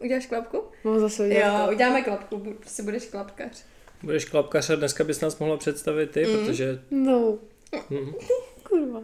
Uděláš 0.00 0.26
klapku? 0.26 0.62
No 0.84 1.00
zase 1.00 1.26
udělat 1.26 1.66
Jo, 1.66 1.72
uděláme 1.74 2.02
klapku, 2.02 2.38
prostě 2.60 2.82
budeš 2.82 3.04
klapkař. 3.04 3.64
Budeš 4.02 4.24
klapkař 4.24 4.70
a 4.70 4.74
dneska 4.74 5.04
bys 5.04 5.20
nás 5.20 5.38
mohla 5.38 5.56
představit 5.56 6.10
ty, 6.10 6.26
Mm. 6.26 6.38
protože... 6.38 6.82
No, 6.90 7.38
Hm. 7.90 8.12
kurva. 8.68 9.00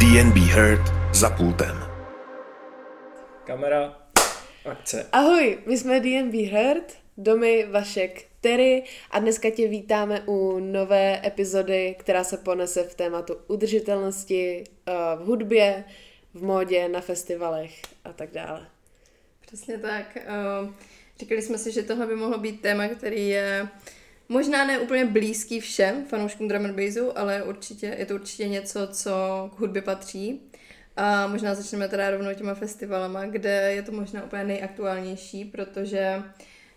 DNB 0.00 0.36
Heard 0.36 0.80
za 1.14 1.30
pultem. 1.30 1.76
Kamera, 3.46 3.96
akce. 4.70 5.06
Ahoj, 5.12 5.58
my 5.66 5.78
jsme 5.78 6.00
DNB 6.00 6.34
Heard, 6.52 6.92
Domy, 7.16 7.66
Vašek, 7.70 8.24
Terry 8.40 8.84
a 9.10 9.18
dneska 9.18 9.50
tě 9.50 9.68
vítáme 9.68 10.22
u 10.26 10.58
nové 10.58 11.26
epizody, 11.26 11.96
která 11.98 12.24
se 12.24 12.36
ponese 12.36 12.82
v 12.82 12.94
tématu 12.94 13.36
udržitelnosti 13.48 14.64
eh, 14.86 14.92
v 15.16 15.24
hudbě, 15.24 15.84
v 16.34 16.42
módě, 16.42 16.88
na 16.88 17.00
festivalech 17.00 17.82
a 18.04 18.12
tak 18.12 18.30
dále. 18.30 18.66
Přesně 19.46 19.78
tak. 19.78 20.16
eh, 20.16 20.26
Říkali 21.18 21.42
jsme 21.42 21.58
si, 21.58 21.72
že 21.72 21.82
tohle 21.82 22.06
by 22.06 22.16
mohlo 22.16 22.38
být 22.38 22.60
téma, 22.60 22.88
který 22.88 23.28
je 23.28 23.68
možná 24.28 24.64
ne 24.64 24.78
úplně 24.78 25.04
blízký 25.04 25.60
všem 25.60 26.04
fanouškům 26.04 26.48
drum 26.48 26.64
and 26.64 26.76
bassu, 26.76 27.18
ale 27.18 27.42
určitě, 27.42 27.96
je 27.98 28.06
to 28.06 28.14
určitě 28.14 28.48
něco, 28.48 28.88
co 28.92 29.10
k 29.56 29.60
hudbě 29.60 29.82
patří. 29.82 30.40
A 30.96 31.26
možná 31.26 31.54
začneme 31.54 31.88
teda 31.88 32.10
rovnou 32.10 32.34
těma 32.34 32.54
festivalama, 32.54 33.26
kde 33.26 33.72
je 33.72 33.82
to 33.82 33.92
možná 33.92 34.24
úplně 34.24 34.44
nejaktuálnější, 34.44 35.44
protože 35.44 36.22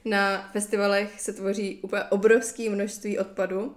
na 0.06 0.50
festivalech 0.52 1.22
se 1.22 1.34
tvoří 1.34 1.80
úplně 1.82 2.04
obrovské 2.04 2.70
množství 2.70 3.20
odpadu 3.20 3.76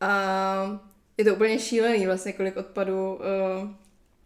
a 0.00 0.80
je 1.16 1.24
to 1.24 1.34
úplně 1.34 1.58
šílený 1.58 2.06
vlastně, 2.06 2.32
kolik 2.32 2.56
odpadu 2.56 3.14
uh, 3.14 3.70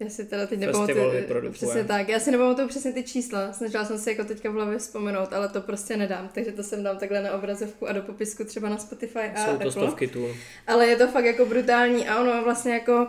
já 0.01 0.11
si 0.11 0.25
teda 0.25 0.47
teď 0.47 0.59
nepamatuju, 0.59 1.53
přesně 1.53 1.85
tak, 1.85 2.09
já 2.09 2.21
si 2.21 2.31
nepamatuju 2.31 2.69
přesně 2.69 2.93
ty 2.93 3.03
čísla, 3.03 3.53
snažila 3.53 3.85
jsem 3.85 3.99
se 3.99 4.11
jako 4.11 4.25
teďka 4.25 4.51
v 4.51 4.55
hlavě 4.55 4.79
vzpomenout, 4.79 5.33
ale 5.33 5.49
to 5.49 5.61
prostě 5.61 5.97
nedám, 5.97 6.31
takže 6.35 6.53
to 6.53 6.63
sem 6.63 6.83
dám 6.83 6.99
takhle 6.99 7.23
na 7.23 7.33
obrazovku 7.33 7.89
a 7.89 7.93
do 7.93 8.03
popisku 8.03 8.45
třeba 8.45 8.69
na 8.69 8.79
Spotify 8.79 9.19
a 9.19 9.45
Jsou 9.45 9.51
to 9.51 9.53
Apple. 9.53 9.71
stovky 9.71 10.09
tun. 10.09 10.31
Ale 10.67 10.87
je 10.87 10.97
to 10.97 11.09
fakt 11.09 11.25
jako 11.25 11.47
brutální 11.47 12.09
a 12.09 12.21
ono 12.21 12.45
vlastně 12.45 12.73
jako 12.73 13.09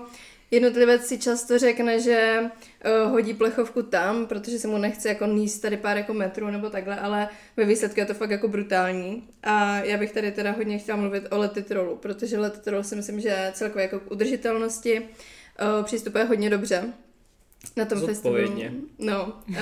jednotlivec 0.54 1.06
si 1.06 1.18
často 1.18 1.60
řekne, 1.60 2.00
že 2.00 2.40
uh, 2.42 3.12
hodí 3.12 3.34
plechovku 3.34 3.82
tam, 3.84 4.26
protože 4.26 4.60
se 4.60 4.68
mu 4.68 4.78
nechce 4.78 5.10
jako 5.10 5.26
níst 5.26 5.62
tady 5.62 5.78
pár 5.78 5.98
jako 5.98 6.14
metrů 6.14 6.50
nebo 6.50 6.70
takhle, 6.70 7.00
ale 7.00 7.28
ve 7.58 7.66
výsledku 7.66 8.00
je 8.00 8.06
to 8.06 8.14
fakt 8.14 8.30
jako 8.30 8.48
brutální. 8.48 9.24
A 9.44 9.80
já 9.80 9.98
bych 9.98 10.12
tady 10.12 10.32
teda 10.32 10.52
hodně 10.52 10.78
chtěla 10.78 10.98
mluvit 10.98 11.28
o 11.32 11.38
letitrolu, 11.38 11.96
protože 11.96 12.40
letitrol 12.40 12.84
si 12.84 12.96
myslím, 12.96 13.20
že 13.20 13.52
celkově 13.54 13.84
jako 13.84 14.00
k 14.00 14.12
udržitelnosti 14.12 15.00
uh, 15.00 15.84
přistupuje 15.84 16.24
hodně 16.24 16.50
dobře. 16.50 16.84
Na 17.78 17.86
tom 17.86 18.00
festivalu. 18.06 18.62
No, 19.00 19.34
uh, 19.50 19.56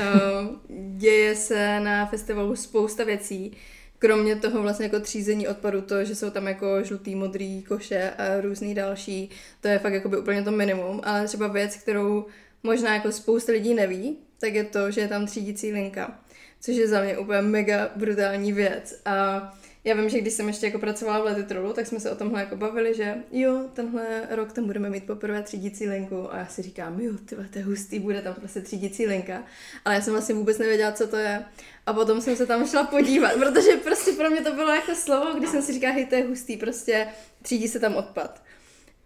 děje 0.98 1.36
se 1.36 1.80
na 1.80 2.06
festivalu 2.06 2.56
spousta 2.56 3.04
věcí, 3.04 3.58
kromě 4.02 4.36
toho 4.36 4.62
vlastně 4.62 4.86
jako 4.86 5.00
třízení 5.00 5.48
odpadu, 5.48 5.82
to, 5.82 6.04
že 6.04 6.16
jsou 6.16 6.30
tam 6.30 6.48
jako 6.48 6.84
žlutý, 6.84 7.16
modrý 7.16 7.64
koše 7.64 8.14
a 8.18 8.42
různý 8.42 8.76
další, 8.76 9.30
to 9.62 9.68
je 9.68 9.80
fakt 9.80 9.94
jakoby 9.94 10.18
úplně 10.18 10.44
to 10.44 10.52
minimum, 10.52 11.02
ale 11.04 11.28
třeba 11.28 11.48
věc, 11.48 11.76
kterou 11.76 12.26
možná 12.64 12.94
jako 12.96 13.12
spousta 13.12 13.52
lidí 13.52 13.74
neví, 13.74 14.18
tak 14.40 14.54
je 14.54 14.64
to, 14.64 14.92
že 14.92 15.02
je 15.02 15.08
tam 15.08 15.26
třídící 15.26 15.72
linka, 15.72 16.20
což 16.62 16.76
je 16.76 16.88
za 16.88 17.02
mě 17.02 17.18
úplně 17.18 17.42
mega 17.42 17.90
brutální 17.96 18.54
věc. 18.54 19.02
A 19.06 19.54
já 19.84 19.96
vím, 19.96 20.10
že 20.10 20.22
když 20.22 20.34
jsem 20.34 20.48
ještě 20.48 20.66
jako 20.66 20.80
pracovala 20.80 21.20
v 21.20 21.26
Letitrolu, 21.26 21.74
tak 21.74 21.88
jsme 21.88 22.00
se 22.00 22.12
o 22.12 22.16
tomhle 22.16 22.40
jako 22.40 22.56
bavili, 22.56 22.94
že 22.94 23.16
jo, 23.32 23.70
tenhle 23.74 24.28
rok 24.30 24.54
tam 24.54 24.66
budeme 24.66 24.90
mít 24.90 25.06
poprvé 25.06 25.44
třídící 25.44 25.88
linku 25.88 26.34
a 26.34 26.38
já 26.38 26.46
si 26.46 26.62
říkám, 26.62 27.00
jo, 27.02 27.14
ty 27.26 27.36
to 27.36 27.58
je 27.60 27.66
hustý, 27.66 28.00
bude 28.00 28.22
tam 28.22 28.34
prostě 28.34 28.62
třídící 28.62 29.08
linka. 29.08 29.44
Ale 29.86 29.96
já 29.96 30.02
jsem 30.02 30.14
vlastně 30.14 30.36
vůbec 30.36 30.58
nevěděla, 30.58 30.92
co 30.92 31.08
to 31.08 31.16
je. 31.16 31.46
A 31.86 31.94
potom 31.94 32.22
jsem 32.22 32.36
se 32.36 32.46
tam 32.46 32.68
šla 32.68 32.84
podívat, 32.84 33.34
protože 33.34 33.72
prostě 33.78 34.12
pro 34.12 34.30
mě 34.30 34.42
to 34.42 34.54
bylo 34.54 34.74
jako 34.76 34.96
slovo, 34.96 35.34
když 35.38 35.50
jsem 35.50 35.62
si 35.62 35.74
říkala, 35.74 35.94
hej, 35.94 36.06
to 36.06 36.16
je 36.16 36.24
hustý, 36.24 36.58
prostě 36.58 37.08
třídí 37.42 37.68
se 37.68 37.80
tam 37.80 37.96
odpad. 37.96 38.44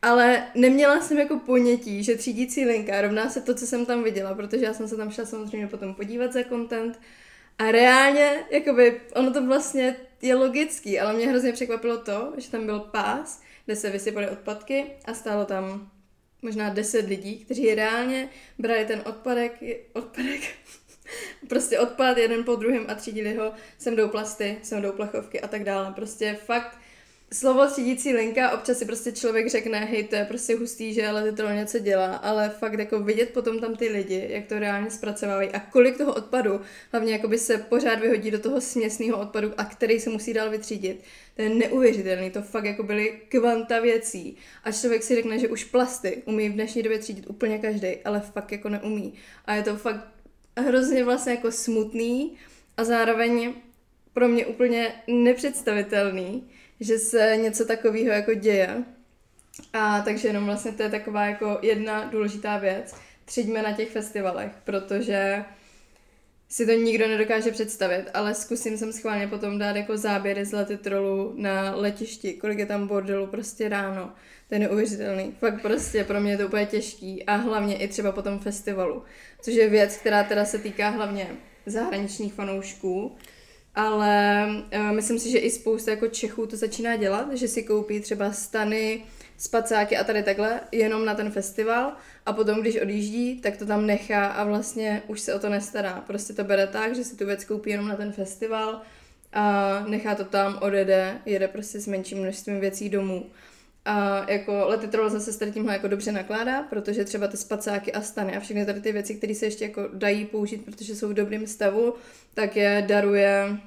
Ale 0.02 0.44
neměla 0.56 1.02
jsem 1.02 1.18
jako 1.18 1.40
ponětí, 1.40 2.04
že 2.04 2.16
třídící 2.16 2.66
linka 2.66 3.02
rovná 3.02 3.30
se 3.30 3.42
to, 3.42 3.56
co 3.56 3.68
jsem 3.68 3.86
tam 3.86 4.04
viděla, 4.04 4.34
protože 4.34 4.66
já 4.66 4.74
jsem 4.74 4.88
se 4.88 4.98
tam 4.98 5.12
šla 5.12 5.26
samozřejmě 5.26 5.68
potom 5.68 5.94
podívat 5.94 6.34
za 6.34 6.44
content 6.44 7.00
a 7.60 7.72
reálně, 7.72 8.46
jakoby, 8.50 9.02
ono 9.16 9.34
to 9.34 9.46
vlastně 9.46 9.96
je 10.22 10.36
logický, 10.36 11.00
ale 11.00 11.14
mě 11.14 11.28
hrozně 11.28 11.54
překvapilo 11.54 11.98
to, 11.98 12.34
že 12.38 12.52
tam 12.52 12.66
byl 12.66 12.80
pás, 12.80 13.42
kde 13.66 13.76
se 13.76 13.90
vysypaly 13.90 14.30
odpadky 14.30 14.86
a 15.06 15.14
stálo 15.14 15.46
tam 15.46 15.92
možná 16.42 16.70
10 16.70 17.08
lidí, 17.08 17.46
kteří 17.46 17.76
reálně 17.76 18.30
brali 18.60 18.86
ten 18.86 19.02
odpadek, 19.06 19.64
odpadek, 19.94 20.42
prostě 21.50 21.80
odpad 21.80 22.18
jeden 22.18 22.44
po 22.44 22.56
druhém 22.56 22.86
a 22.88 22.96
třídili 22.96 23.36
ho, 23.36 23.54
sem 23.78 23.96
jdou 23.96 24.08
plasty, 24.08 24.58
sem 24.64 24.82
jdou 24.82 24.92
plechovky 24.92 25.42
a 25.42 25.48
tak 25.48 25.64
dále. 25.64 25.94
Prostě 25.94 26.38
fakt 26.46 26.78
slovo 27.36 27.68
třídící 27.68 28.14
linka, 28.14 28.52
občas 28.52 28.78
si 28.78 28.86
prostě 28.86 29.12
člověk 29.12 29.50
řekne, 29.50 29.80
hej, 29.80 30.04
to 30.04 30.16
je 30.16 30.26
prostě 30.26 30.56
hustý, 30.56 30.94
že 30.94 31.08
ale 31.08 31.32
to 31.32 31.50
něco 31.50 31.80
dělá, 31.80 32.16
ale 32.16 32.50
fakt 32.50 32.80
jako 32.80 33.00
vidět 33.00 33.30
potom 33.30 33.60
tam 33.60 33.76
ty 33.76 33.88
lidi, 33.88 34.28
jak 34.30 34.46
to 34.46 34.60
reálně 34.60 34.92
zpracovávají 34.92 35.50
a 35.50 35.60
kolik 35.60 35.98
toho 35.98 36.14
odpadu 36.14 36.62
hlavně 36.92 37.14
jakoby 37.14 37.38
se 37.38 37.58
pořád 37.58 38.00
vyhodí 38.00 38.32
do 38.32 38.40
toho 38.40 38.62
směsného 38.62 39.20
odpadu 39.20 39.52
a 39.58 39.66
který 39.66 40.00
se 40.00 40.10
musí 40.10 40.34
dál 40.34 40.50
vytřídit. 40.50 41.04
To 41.36 41.42
je 41.42 41.50
neuvěřitelný, 41.50 42.32
to 42.32 42.42
fakt 42.42 42.66
jako 42.66 42.84
byly 42.84 43.22
kvanta 43.30 43.80
věcí. 43.80 44.38
A 44.64 44.72
člověk 44.72 45.04
si 45.04 45.16
řekne, 45.16 45.40
že 45.40 45.48
už 45.48 45.64
plasty 45.64 46.22
umí 46.26 46.50
v 46.50 46.54
dnešní 46.54 46.84
době 46.84 47.00
třídit 47.00 47.30
úplně 47.30 47.58
každý, 47.58 47.96
ale 48.06 48.20
fakt 48.20 48.52
jako 48.52 48.70
neumí. 48.70 49.14
A 49.46 49.56
je 49.56 49.64
to 49.64 49.76
fakt 49.76 50.08
hrozně 50.58 51.04
vlastně 51.04 51.34
jako 51.34 51.52
smutný 51.52 52.38
a 52.78 52.84
zároveň 52.84 53.54
pro 54.14 54.28
mě 54.28 54.46
úplně 54.46 54.94
nepředstavitelný, 55.08 56.44
že 56.80 57.00
se 57.00 57.38
něco 57.42 57.66
takového 57.66 58.12
jako 58.12 58.34
děje. 58.34 58.84
A 59.74 60.02
takže 60.02 60.28
jenom 60.28 60.46
vlastně 60.46 60.72
to 60.72 60.84
je 60.84 60.90
taková 60.90 61.26
jako 61.26 61.60
jedna 61.62 62.04
důležitá 62.04 62.58
věc. 62.58 62.96
Třiďme 63.26 63.62
na 63.62 63.72
těch 63.72 63.92
festivalech, 63.92 64.52
protože 64.64 65.46
si 66.50 66.66
to 66.66 66.72
nikdo 66.72 67.08
nedokáže 67.08 67.52
představit, 67.52 68.06
ale 68.14 68.36
zkusím 68.36 68.78
jsem 68.78 68.94
schválně 68.94 69.28
potom 69.28 69.58
dát 69.58 69.76
jako 69.76 69.98
záběry 69.98 70.46
z 70.46 70.52
letitrolu 70.52 71.34
na 71.38 71.76
letišti, 71.76 72.34
kolik 72.34 72.60
je 72.60 72.66
tam 72.66 72.88
bordelu 72.88 73.28
prostě 73.28 73.70
ráno. 73.70 74.12
To 74.50 74.56
je 74.56 74.60
neuvěřitelný. 74.60 75.36
Fakt 75.40 75.62
prostě 75.62 76.04
pro 76.04 76.22
mě 76.22 76.32
je 76.32 76.38
to 76.38 76.48
úplně 76.48 76.66
těžký 76.66 77.24
a 77.24 77.36
hlavně 77.36 77.78
i 77.78 77.88
třeba 77.88 78.12
po 78.12 78.22
tom 78.22 78.40
festivalu, 78.40 79.04
což 79.42 79.54
je 79.54 79.70
věc, 79.70 79.98
která 79.98 80.24
teda 80.24 80.46
se 80.46 80.58
týká 80.58 80.90
hlavně 80.90 81.28
zahraničních 81.66 82.34
fanoušků, 82.34 83.16
ale 83.76 84.48
uh, 84.76 84.92
myslím 84.92 85.20
si, 85.20 85.32
že 85.32 85.38
i 85.38 85.52
spousta 85.52 85.92
jako 85.92 86.08
Čechů 86.08 86.48
to 86.48 86.58
začíná 86.58 86.96
dělat, 86.96 87.34
že 87.34 87.48
si 87.48 87.64
koupí 87.64 88.00
třeba 88.00 88.32
stany, 88.32 89.04
spacáky 89.38 89.98
a 89.98 90.04
tady 90.04 90.24
takhle 90.24 90.60
jenom 90.72 91.06
na 91.06 91.16
ten 91.16 91.32
festival 91.32 91.94
a 92.26 92.34
potom, 92.34 92.62
když 92.62 92.82
odjíždí, 92.82 93.42
tak 93.42 93.58
to 93.58 93.66
tam 93.66 93.86
nechá 93.86 94.26
a 94.26 94.44
vlastně 94.44 95.02
už 95.08 95.20
se 95.20 95.34
o 95.34 95.40
to 95.40 95.50
nestará. 95.50 96.04
Prostě 96.08 96.34
to 96.34 96.44
bere 96.44 96.68
tak, 96.68 96.96
že 96.96 97.04
si 97.04 97.16
tu 97.16 97.26
věc 97.26 97.46
koupí 97.46 97.70
jenom 97.70 97.88
na 97.88 97.96
ten 97.96 98.12
festival 98.12 98.82
a 99.34 99.84
nechá 99.88 100.16
to 100.16 100.26
tam, 100.26 100.58
odjede, 100.62 101.18
jede 101.26 101.48
prostě 101.48 101.80
s 101.80 101.88
menším 101.88 102.18
množstvím 102.18 102.60
věcí 102.60 102.90
domů. 102.90 103.26
A 103.86 104.26
jako 104.32 104.64
Letitrol 104.68 105.10
zase 105.10 105.34
s 105.34 105.38
tady 105.38 105.52
tímhle 105.52 105.74
jako 105.74 105.88
dobře 105.88 106.12
nakládá, 106.12 106.64
protože 106.64 107.06
třeba 107.06 107.28
ty 107.28 107.38
spacáky 107.38 107.94
a 107.94 108.02
stany 108.02 108.38
a 108.38 108.40
všechny 108.40 108.66
tady 108.66 108.82
ty 108.82 108.92
věci, 108.92 109.16
které 109.16 109.36
se 109.36 109.46
ještě 109.46 109.66
jako 109.66 109.90
dají 109.94 110.26
použít, 110.26 110.66
protože 110.66 110.96
jsou 110.96 111.10
v 111.10 111.14
dobrém 111.14 111.48
stavu, 111.48 111.94
tak 112.34 112.56
je 112.56 112.86
daruje 112.88 113.58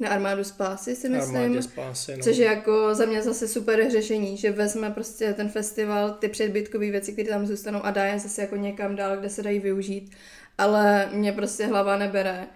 na 0.00 0.08
armádu 0.08 0.44
spásy, 0.44 0.96
si 0.96 1.08
myslím. 1.08 1.36
Armádě 1.36 1.62
spásy, 1.62 2.16
no. 2.16 2.22
Což 2.22 2.36
je 2.36 2.46
jako 2.46 2.94
za 2.94 3.06
mě 3.06 3.22
zase 3.22 3.48
super 3.48 3.90
řešení, 3.90 4.36
že 4.36 4.50
vezme 4.50 4.90
prostě 4.90 5.32
ten 5.32 5.48
festival, 5.48 6.10
ty 6.10 6.28
předbytkové 6.28 6.90
věci, 6.90 7.12
které 7.12 7.28
tam 7.28 7.46
zůstanou 7.46 7.84
a 7.84 7.90
dá 7.90 8.04
je 8.04 8.18
zase 8.18 8.40
jako 8.42 8.56
někam 8.56 8.96
dál, 8.96 9.16
kde 9.16 9.28
se 9.30 9.42
dají 9.42 9.58
využít. 9.58 10.10
Ale 10.58 11.08
mě 11.12 11.32
prostě 11.32 11.66
hlava 11.66 11.96
nebere, 11.96 12.46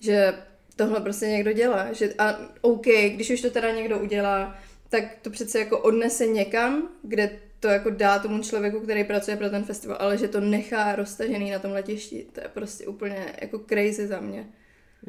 že 0.00 0.34
tohle 0.76 1.00
prostě 1.00 1.26
někdo 1.26 1.52
dělá. 1.52 1.92
Že, 1.92 2.14
a 2.18 2.38
OK, 2.60 2.86
když 2.86 3.30
už 3.30 3.40
to 3.40 3.50
teda 3.50 3.70
někdo 3.70 3.98
udělá, 3.98 4.58
tak 4.90 5.18
to 5.22 5.30
přece 5.30 5.58
jako 5.58 5.78
odnese 5.78 6.26
někam, 6.26 6.88
kde 7.02 7.30
to 7.60 7.68
jako 7.68 7.90
dá 7.90 8.18
tomu 8.18 8.42
člověku, 8.42 8.80
který 8.80 9.04
pracuje 9.04 9.36
pro 9.36 9.50
ten 9.50 9.64
festival, 9.64 9.96
ale 10.00 10.18
že 10.18 10.28
to 10.28 10.40
nechá 10.40 10.96
roztažený 10.96 11.50
na 11.50 11.58
tom 11.58 11.72
letišti, 11.72 12.26
to 12.32 12.40
je 12.40 12.48
prostě 12.48 12.86
úplně 12.86 13.32
jako 13.40 13.58
crazy 13.58 14.06
za 14.06 14.20
mě. 14.20 14.46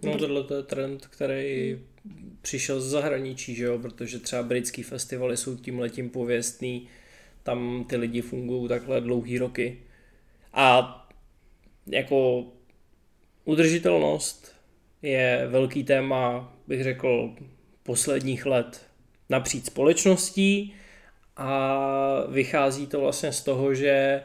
No 0.04 0.18
tohle 0.18 0.44
to 0.44 0.56
je 0.56 0.64
trend, 0.64 1.08
který 1.08 1.80
přišel 2.42 2.82
z 2.82 2.90
zahraničí, 2.90 3.56
že 3.56 3.64
jo, 3.64 3.80
protože 3.80 4.20
třeba 4.20 4.44
britský 4.44 4.84
festivaly 4.84 5.38
jsou 5.38 5.56
tím 5.56 5.80
letím 5.80 6.10
pověstný, 6.10 6.88
tam 7.44 7.86
ty 7.90 7.96
lidi 7.96 8.22
fungují 8.22 8.70
takhle 8.70 9.02
dlouhý 9.02 9.38
roky. 9.38 9.78
A 10.54 10.98
jako 11.88 12.46
udržitelnost 13.46 14.56
je 15.02 15.48
velký 15.50 15.84
téma, 15.84 16.54
bych 16.68 16.84
řekl, 16.84 17.36
posledních 17.84 18.46
let 18.46 18.91
napříč 19.32 19.66
společností 19.66 20.74
a 21.38 22.24
vychází 22.30 22.88
to 22.88 23.00
vlastně 23.00 23.32
z 23.32 23.42
toho, 23.42 23.74
že, 23.74 24.22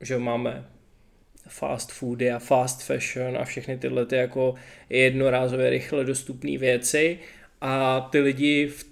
že 0.00 0.18
máme 0.18 0.64
fast 1.48 1.92
foody 1.92 2.30
a 2.30 2.38
fast 2.38 2.82
fashion 2.82 3.36
a 3.36 3.44
všechny 3.44 3.78
tyhle 3.78 4.06
ty 4.06 4.16
jako 4.16 4.54
jednorázové 4.90 5.70
rychle 5.70 6.04
dostupné 6.04 6.58
věci 6.58 7.18
a 7.60 8.00
ty 8.00 8.20
lidi 8.20 8.66
v, 8.66 8.84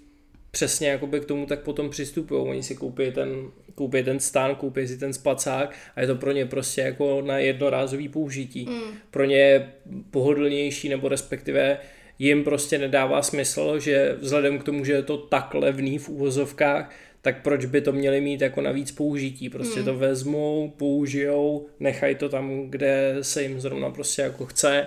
přesně 0.50 0.88
jakoby 0.88 1.20
k 1.20 1.24
tomu 1.24 1.46
tak 1.46 1.60
potom 1.60 1.90
přistupují. 1.90 2.48
Oni 2.48 2.62
si 2.62 2.74
koupí 2.74 3.10
ten, 3.12 3.50
koupí 3.74 4.02
ten 4.02 4.20
stán, 4.20 4.54
koupí 4.54 4.88
si 4.88 4.98
ten 4.98 5.12
spacák 5.12 5.74
a 5.96 6.00
je 6.00 6.06
to 6.06 6.14
pro 6.14 6.32
ně 6.32 6.46
prostě 6.46 6.80
jako 6.80 7.22
na 7.22 7.38
jednorázový 7.38 8.08
použití. 8.08 8.66
Mm. 8.66 8.98
Pro 9.10 9.24
ně 9.24 9.36
je 9.36 9.72
pohodlnější 10.10 10.88
nebo 10.88 11.08
respektive 11.08 11.78
jim 12.18 12.44
prostě 12.44 12.78
nedává 12.78 13.22
smysl, 13.22 13.78
že 13.78 14.16
vzhledem 14.20 14.58
k 14.58 14.64
tomu, 14.64 14.84
že 14.84 14.92
je 14.92 15.02
to 15.02 15.16
tak 15.16 15.54
levný 15.54 15.98
v 15.98 16.08
úvozovkách, 16.08 16.90
tak 17.22 17.42
proč 17.42 17.64
by 17.64 17.80
to 17.80 17.92
měli 17.92 18.20
mít 18.20 18.40
jako 18.40 18.60
navíc 18.60 18.92
použití? 18.92 19.48
Prostě 19.48 19.76
hmm. 19.76 19.84
to 19.84 19.96
vezmou, 19.96 20.72
použijou, 20.76 21.66
nechají 21.80 22.14
to 22.14 22.28
tam, 22.28 22.70
kde 22.70 23.16
se 23.22 23.42
jim 23.42 23.60
zrovna 23.60 23.90
prostě 23.90 24.22
jako 24.22 24.46
chce 24.46 24.86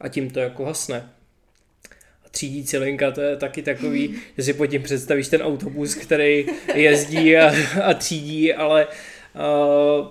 a 0.00 0.08
tím 0.08 0.30
to 0.30 0.40
jako 0.40 0.64
hasne. 0.64 1.10
A 2.26 2.28
třídící 2.30 2.76
linka 2.76 3.10
to 3.10 3.20
je 3.20 3.36
taky 3.36 3.62
takový, 3.62 4.14
že 4.36 4.44
si 4.44 4.54
pod 4.54 4.66
tím 4.66 4.82
představíš 4.82 5.28
ten 5.28 5.42
autobus, 5.42 5.94
který 5.94 6.46
jezdí 6.74 7.36
a, 7.36 7.52
a 7.84 7.94
třídí, 7.94 8.54
ale 8.54 8.86
uh, 8.86 10.06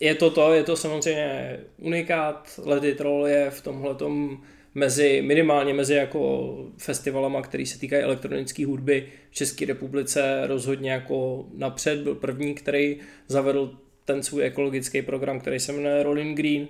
je 0.00 0.14
to 0.14 0.30
to, 0.30 0.52
je 0.52 0.62
to 0.62 0.76
samozřejmě 0.76 1.58
unikát, 1.78 2.60
Let 2.64 2.96
Troll 2.96 3.26
je 3.26 3.50
v 3.50 3.60
tomhletom 3.60 4.42
mezi, 4.74 5.22
minimálně 5.22 5.74
mezi 5.74 5.94
jako 5.94 6.54
festivalama, 6.78 7.42
který 7.42 7.66
se 7.66 7.78
týkají 7.78 8.02
elektronické 8.02 8.66
hudby 8.66 9.08
v 9.30 9.34
České 9.34 9.66
republice 9.66 10.46
rozhodně 10.46 10.90
jako 10.90 11.46
napřed, 11.54 12.00
byl 12.00 12.14
první, 12.14 12.54
který 12.54 12.96
zavedl 13.28 13.78
ten 14.04 14.22
svůj 14.22 14.44
ekologický 14.44 15.02
program, 15.02 15.40
který 15.40 15.60
se 15.60 15.72
jmenuje 15.72 16.02
Rolling 16.02 16.36
Green 16.36 16.68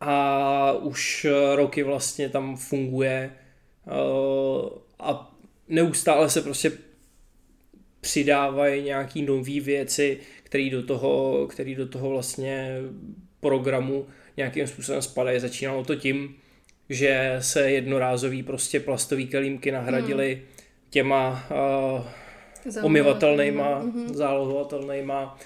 a 0.00 0.72
už 0.72 1.26
roky 1.54 1.82
vlastně 1.82 2.28
tam 2.28 2.56
funguje 2.56 3.32
uh, 3.86 4.68
a 4.98 5.36
neustále 5.68 6.30
se 6.30 6.42
prostě 6.42 6.72
přidávají 8.00 8.82
nějaký 8.82 9.22
nové 9.22 9.60
věci, 9.60 10.18
které 10.42 10.70
do 10.70 10.82
toho, 10.82 11.46
který 11.46 11.74
do 11.74 11.88
toho 11.88 12.10
vlastně 12.10 12.78
programu 13.40 14.06
nějakým 14.36 14.66
způsobem 14.66 15.02
spadají. 15.02 15.40
Začínalo 15.40 15.84
to 15.84 15.94
tím, 15.94 16.36
že 16.88 17.36
se 17.40 17.70
jednorázový 17.70 18.42
prostě 18.42 18.80
plastový 18.80 19.26
kelímky 19.26 19.70
nahradily 19.70 20.34
hmm. 20.34 20.44
těma 20.90 21.46
uh, 21.50 22.84
omyvatelnýma, 22.84 23.82
mm-hmm. 23.82 24.14
zálohovatelnýma. 24.14 25.38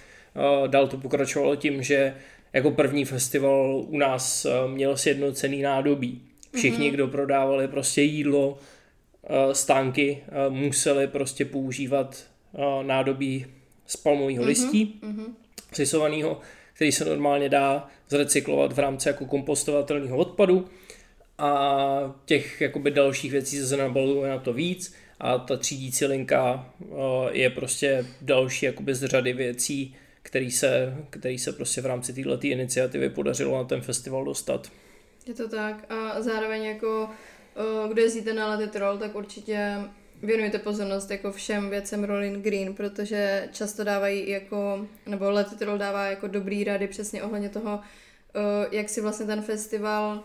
Uh, 0.63 0.69
dál 0.69 0.89
to 0.89 0.97
pokračovalo 0.97 1.57
tím, 1.57 1.83
že 1.83 2.15
jako 2.53 2.71
první 2.71 3.05
festival 3.05 3.85
u 3.89 3.99
nás 3.99 4.45
uh, 4.45 4.71
měl 4.71 4.97
sjednocený 4.97 5.63
nádobí. 5.63 6.23
Všichni, 6.57 6.89
mm-hmm. 6.89 6.95
kdo 6.95 7.09
prodávali 7.09 7.69
prostě 7.69 8.03
jídlo, 8.03 8.49
uh, 8.49 9.53
stánky, 9.53 10.23
uh, 10.49 10.55
museli 10.55 11.07
prostě 11.07 11.45
používat 11.45 12.25
uh, 12.53 12.83
nádobí 12.83 13.47
z 13.87 13.97
palmového 13.97 14.43
mm-hmm. 14.43 14.47
listí, 14.47 15.01
mm-hmm. 15.03 15.27
sisovaného, 15.73 16.41
který 16.73 16.93
se 16.93 17.05
normálně 17.05 17.49
dá 17.49 17.89
zrecyklovat 18.09 18.73
v 18.73 18.79
rámci 18.79 19.09
jako 19.09 19.27
kompostovatelného 19.27 20.17
odpadu 20.17 20.69
a 21.41 22.15
těch 22.25 22.61
jakoby 22.61 22.91
dalších 22.91 23.33
věcí 23.33 23.67
se 23.67 23.77
nabaluje 23.77 24.31
na 24.31 24.39
to 24.39 24.53
víc 24.53 24.95
a 25.21 25.39
ta 25.39 25.57
třídící 25.57 26.07
linka 26.07 26.67
eh, 26.83 26.87
je 27.31 27.51
prostě 27.51 28.07
další 28.21 28.67
jakoby 28.67 28.95
z 28.95 29.05
řady 29.05 29.33
věcí, 29.33 29.97
který 30.23 30.51
se, 30.51 30.97
který 31.11 31.39
se 31.39 31.53
prostě 31.53 31.81
v 31.81 31.87
rámci 31.87 32.13
této 32.13 32.39
iniciativy 32.43 33.11
podařilo 33.11 33.59
na 33.59 33.65
ten 33.65 33.81
festival 33.81 34.25
dostat. 34.25 34.73
Je 35.27 35.35
to 35.35 35.49
tak 35.49 35.93
a 35.93 36.23
zároveň 36.23 36.65
jako 36.65 37.09
eh, 37.57 37.89
kdo 37.89 38.03
jezdíte 38.03 38.35
na 38.35 38.47
Let 38.47 38.71
Troll, 38.71 38.99
tak 38.99 39.15
určitě 39.15 39.77
věnujte 40.23 40.59
pozornost 40.59 41.11
jako 41.11 41.33
všem 41.33 41.71
věcem 41.71 42.05
Rolling 42.05 42.45
Green, 42.45 42.75
protože 42.75 43.49
často 43.53 43.85
dávají 43.85 44.31
jako, 44.31 44.87
nebo 45.07 45.31
Let 45.31 45.59
Troll 45.59 45.79
dává 45.79 46.05
jako 46.05 46.27
dobrý 46.27 46.65
rady 46.65 46.89
přesně 46.89 47.23
ohledně 47.23 47.49
toho, 47.49 47.81
eh, 48.35 48.41
jak 48.71 48.89
si 48.89 49.01
vlastně 49.01 49.27
ten 49.27 49.43
festival 49.43 50.25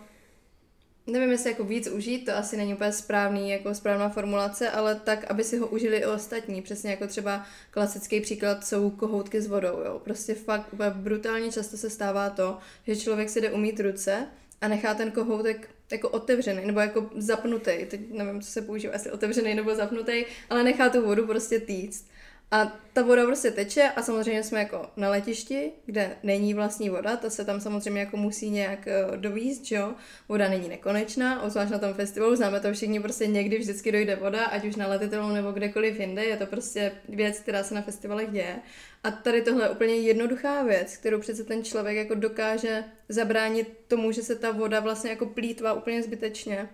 nevím, 1.07 1.31
jestli 1.31 1.49
jako 1.49 1.63
víc 1.63 1.87
užít, 1.87 2.25
to 2.25 2.35
asi 2.35 2.57
není 2.57 2.73
úplně 2.73 2.91
správný, 2.91 3.49
jako 3.49 3.75
správná 3.75 4.09
formulace, 4.09 4.69
ale 4.69 4.95
tak, 4.95 5.31
aby 5.31 5.43
si 5.43 5.57
ho 5.57 5.67
užili 5.67 5.97
i 5.97 6.05
ostatní. 6.05 6.61
Přesně 6.61 6.91
jako 6.91 7.07
třeba 7.07 7.45
klasický 7.71 8.21
příklad 8.21 8.65
jsou 8.67 8.89
kohoutky 8.89 9.41
s 9.41 9.47
vodou, 9.47 9.79
jo. 9.85 10.01
Prostě 10.03 10.35
fakt 10.35 10.73
úplně 10.73 10.89
brutálně 10.89 11.51
často 11.51 11.77
se 11.77 11.89
stává 11.89 12.29
to, 12.29 12.57
že 12.87 12.95
člověk 12.95 13.29
si 13.29 13.41
jde 13.41 13.51
umít 13.51 13.79
ruce 13.79 14.27
a 14.61 14.67
nechá 14.67 14.93
ten 14.93 15.11
kohoutek 15.11 15.69
jako 15.91 16.09
otevřený, 16.09 16.65
nebo 16.65 16.79
jako 16.79 17.09
zapnutý, 17.17 17.71
teď 17.87 18.01
nevím, 18.11 18.41
co 18.41 18.51
se 18.51 18.61
používá, 18.61 18.93
jestli 18.93 19.11
otevřený 19.11 19.55
nebo 19.55 19.75
zapnutý, 19.75 20.25
ale 20.49 20.63
nechá 20.63 20.89
tu 20.89 21.05
vodu 21.05 21.27
prostě 21.27 21.59
týct. 21.59 22.07
A 22.51 22.77
ta 22.93 23.01
voda 23.01 23.25
prostě 23.25 23.51
teče 23.51 23.91
a 23.95 24.01
samozřejmě 24.01 24.43
jsme 24.43 24.59
jako 24.59 24.89
na 24.97 25.09
letišti, 25.09 25.71
kde 25.85 26.17
není 26.23 26.53
vlastní 26.53 26.89
voda, 26.89 27.17
ta 27.17 27.29
se 27.29 27.45
tam 27.45 27.61
samozřejmě 27.61 27.99
jako 27.99 28.17
musí 28.17 28.49
nějak 28.49 28.87
dovízt, 29.15 29.65
že 29.65 29.75
jo. 29.75 29.93
Voda 30.29 30.49
není 30.49 30.69
nekonečná, 30.69 31.41
obzvlášť 31.41 31.71
na 31.71 31.79
tom 31.79 31.93
festivalu, 31.93 32.35
známe 32.35 32.59
to 32.59 32.73
všichni, 32.73 32.99
prostě 32.99 33.27
někdy 33.27 33.57
vždycky 33.57 33.91
dojde 33.91 34.15
voda, 34.15 34.45
ať 34.45 34.65
už 34.65 34.75
na 34.75 34.87
letitelu 34.87 35.29
nebo 35.29 35.51
kdekoliv 35.51 35.99
jinde, 35.99 36.25
je 36.25 36.37
to 36.37 36.45
prostě 36.45 36.91
věc, 37.09 37.39
která 37.39 37.63
se 37.63 37.75
na 37.75 37.81
festivalech 37.81 38.31
děje. 38.31 38.55
A 39.03 39.11
tady 39.11 39.41
tohle 39.41 39.65
je 39.65 39.69
úplně 39.69 39.95
jednoduchá 39.95 40.63
věc, 40.63 40.97
kterou 40.97 41.19
přece 41.19 41.43
ten 41.43 41.63
člověk 41.63 41.97
jako 41.97 42.13
dokáže 42.15 42.83
zabránit 43.09 43.77
tomu, 43.87 44.11
že 44.11 44.23
se 44.23 44.35
ta 44.35 44.51
voda 44.51 44.79
vlastně 44.79 45.09
jako 45.09 45.25
plítvá 45.25 45.73
úplně 45.73 46.03
zbytečně. 46.03 46.69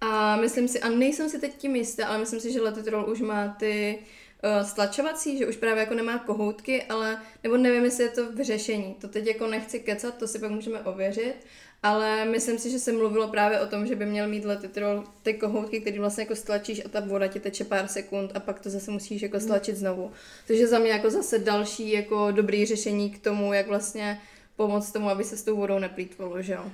A 0.00 0.36
myslím 0.36 0.68
si, 0.68 0.80
a 0.80 0.88
nejsem 0.88 1.28
si 1.28 1.38
teď 1.38 1.56
tím 1.56 1.76
jistá, 1.76 2.06
ale 2.06 2.18
myslím 2.18 2.40
si, 2.40 2.52
že 2.52 2.60
Letitrol 2.60 3.10
už 3.10 3.20
má 3.20 3.56
ty 3.58 3.98
uh, 4.44 4.66
stlačovací, 4.66 5.38
že 5.38 5.46
už 5.46 5.56
právě 5.56 5.80
jako 5.80 5.94
nemá 5.94 6.18
kohoutky, 6.18 6.82
ale 6.82 7.22
nebo 7.42 7.56
nevím, 7.56 7.84
jestli 7.84 8.04
je 8.04 8.10
to 8.10 8.32
v 8.32 8.44
řešení. 8.44 8.96
To 9.00 9.08
teď 9.08 9.26
jako 9.26 9.46
nechci 9.46 9.80
kecat, 9.80 10.16
to 10.18 10.28
si 10.28 10.38
pak 10.38 10.50
můžeme 10.50 10.80
ověřit, 10.80 11.34
ale 11.82 12.24
myslím 12.24 12.58
si, 12.58 12.70
že 12.70 12.78
se 12.78 12.92
mluvilo 12.92 13.28
právě 13.28 13.60
o 13.60 13.66
tom, 13.66 13.86
že 13.86 13.96
by 13.96 14.06
měl 14.06 14.28
mít 14.28 14.44
letitrol 14.44 15.04
ty 15.22 15.34
kohoutky, 15.34 15.80
které 15.80 16.00
vlastně 16.00 16.22
jako 16.22 16.36
stlačíš 16.36 16.82
a 16.84 16.88
ta 16.88 17.00
voda 17.00 17.26
ti 17.26 17.40
teče 17.40 17.64
pár 17.64 17.88
sekund 17.88 18.30
a 18.34 18.40
pak 18.40 18.60
to 18.60 18.70
zase 18.70 18.90
musíš 18.90 19.22
jako 19.22 19.40
stlačit 19.40 19.76
znovu. 19.76 20.10
Takže 20.46 20.66
za 20.66 20.78
mě 20.78 20.90
jako 20.90 21.10
zase 21.10 21.38
další 21.38 21.92
jako 21.92 22.30
dobrý 22.30 22.66
řešení 22.66 23.10
k 23.10 23.18
tomu, 23.18 23.52
jak 23.52 23.66
vlastně 23.66 24.20
pomoct 24.56 24.92
tomu, 24.92 25.08
aby 25.08 25.24
se 25.24 25.36
s 25.36 25.42
tou 25.42 25.56
vodou 25.56 25.78
neplýtvalo, 25.78 26.42
že 26.42 26.52
jo. 26.52 26.64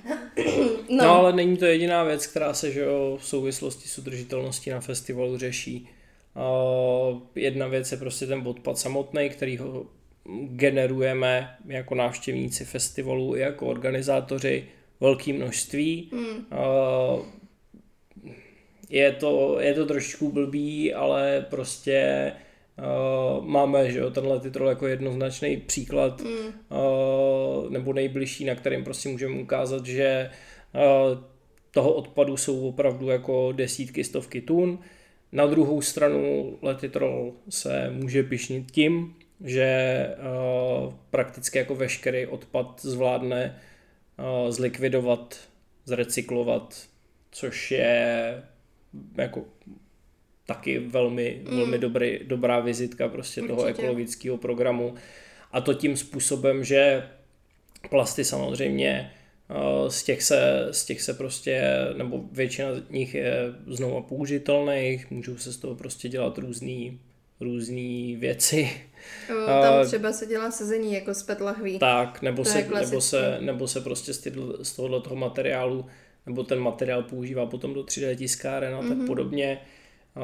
No. 0.89 1.05
no. 1.05 1.09
ale 1.09 1.33
není 1.33 1.57
to 1.57 1.65
jediná 1.65 2.03
věc, 2.03 2.27
která 2.27 2.53
se 2.53 2.71
že 2.71 2.79
jo, 2.79 3.17
v 3.21 3.25
souvislosti 3.25 3.89
s 3.89 3.97
udržitelností 3.97 4.69
na 4.69 4.79
festivalu 4.79 5.37
řeší. 5.37 5.89
Uh, 6.35 7.21
jedna 7.35 7.67
věc 7.67 7.91
je 7.91 7.97
prostě 7.97 8.27
ten 8.27 8.41
odpad 8.45 8.77
samotný, 8.77 9.29
který 9.29 9.57
ho 9.57 9.85
generujeme 10.45 11.55
jako 11.67 11.95
návštěvníci 11.95 12.65
festivalu 12.65 13.35
i 13.35 13.39
jako 13.39 13.67
organizátoři 13.67 14.63
velké 14.99 15.33
množství. 15.33 16.09
Mm. 16.13 16.19
Uh, 16.21 17.25
je 18.89 19.11
to, 19.11 19.59
je 19.59 19.73
to 19.73 19.85
trošičku 19.85 20.31
blbý, 20.31 20.93
ale 20.93 21.45
prostě 21.49 22.31
uh, 22.77 23.45
máme 23.45 23.91
že 23.91 23.99
jo, 23.99 24.11
tenhle 24.11 24.39
titul 24.39 24.67
jako 24.67 24.87
jednoznačný 24.87 25.57
příklad 25.57 26.21
mm. 26.21 26.29
uh, 26.29 27.69
nebo 27.69 27.93
nejbližší, 27.93 28.45
na 28.45 28.55
kterým 28.55 28.83
prostě 28.83 29.09
můžeme 29.09 29.41
ukázat, 29.41 29.85
že 29.85 30.29
uh, 30.73 31.17
toho 31.71 31.93
odpadu 31.93 32.37
jsou 32.37 32.67
opravdu 32.67 33.09
jako 33.09 33.51
desítky, 33.51 34.03
stovky 34.03 34.41
tun. 34.41 34.79
Na 35.31 35.45
druhou 35.45 35.81
stranu 35.81 36.57
Letitrol 36.61 37.33
se 37.49 37.89
může 37.91 38.23
pišnit 38.23 38.71
tím, 38.71 39.15
že 39.43 40.07
uh, 40.17 40.93
prakticky 41.09 41.57
jako 41.57 41.75
veškerý 41.75 42.25
odpad 42.25 42.81
zvládne 42.81 43.61
uh, 44.19 44.51
zlikvidovat, 44.51 45.39
zrecyklovat, 45.85 46.87
což 47.31 47.71
je 47.71 48.43
jako 49.17 49.43
taky 50.45 50.79
velmi, 50.79 51.41
mm. 51.49 51.57
velmi 51.57 51.77
dobrý, 51.77 52.19
dobrá 52.23 52.59
vizitka 52.59 53.07
prostě 53.07 53.41
Určitě. 53.41 53.55
toho 53.55 53.67
ekologického 53.67 54.37
programu. 54.37 54.95
A 55.51 55.61
to 55.61 55.73
tím 55.73 55.97
způsobem, 55.97 56.63
že 56.63 57.09
plasty 57.89 58.25
samozřejmě 58.25 59.11
Eh, 59.11 59.14
z 59.87 60.03
těch, 60.03 60.23
se, 60.23 60.67
z 60.71 60.85
těch 60.85 61.01
se 61.01 61.13
prostě, 61.13 61.61
nebo 61.97 62.23
většina 62.31 62.75
z 62.75 62.89
nich 62.89 63.13
je 63.13 63.53
znovu 63.67 64.03
použitelných, 64.03 65.11
můžou 65.11 65.37
se 65.37 65.53
z 65.53 65.57
toho 65.57 65.75
prostě 65.75 66.09
dělat 66.09 66.37
různý, 66.37 66.99
různý 67.41 68.15
věci. 68.15 68.71
O, 69.43 69.45
tam 69.45 69.85
třeba 69.85 70.11
se 70.11 70.25
dělá 70.25 70.51
sezení 70.51 70.93
jako 70.93 71.13
z 71.13 71.23
PET 71.23 71.41
lahví. 71.41 71.79
Tak, 71.79 72.21
nebo 72.21 72.45
se, 72.45 72.67
nebo, 72.79 73.01
se, 73.01 73.37
nebo 73.39 73.67
se 73.67 73.81
prostě 73.81 74.13
z, 74.13 74.17
tyhle, 74.17 74.65
z 74.65 74.75
tohohle 74.75 75.01
toho 75.01 75.15
materiálu, 75.15 75.85
nebo 76.25 76.43
ten 76.43 76.59
materiál 76.59 77.03
používá 77.03 77.45
potom 77.45 77.73
do 77.73 77.81
3D 77.81 78.15
tiskáren 78.15 78.75
a 78.75 78.81
mm-hmm. 78.81 78.89
tak 78.89 78.97
mhm. 78.97 79.07
podobně. 79.07 79.61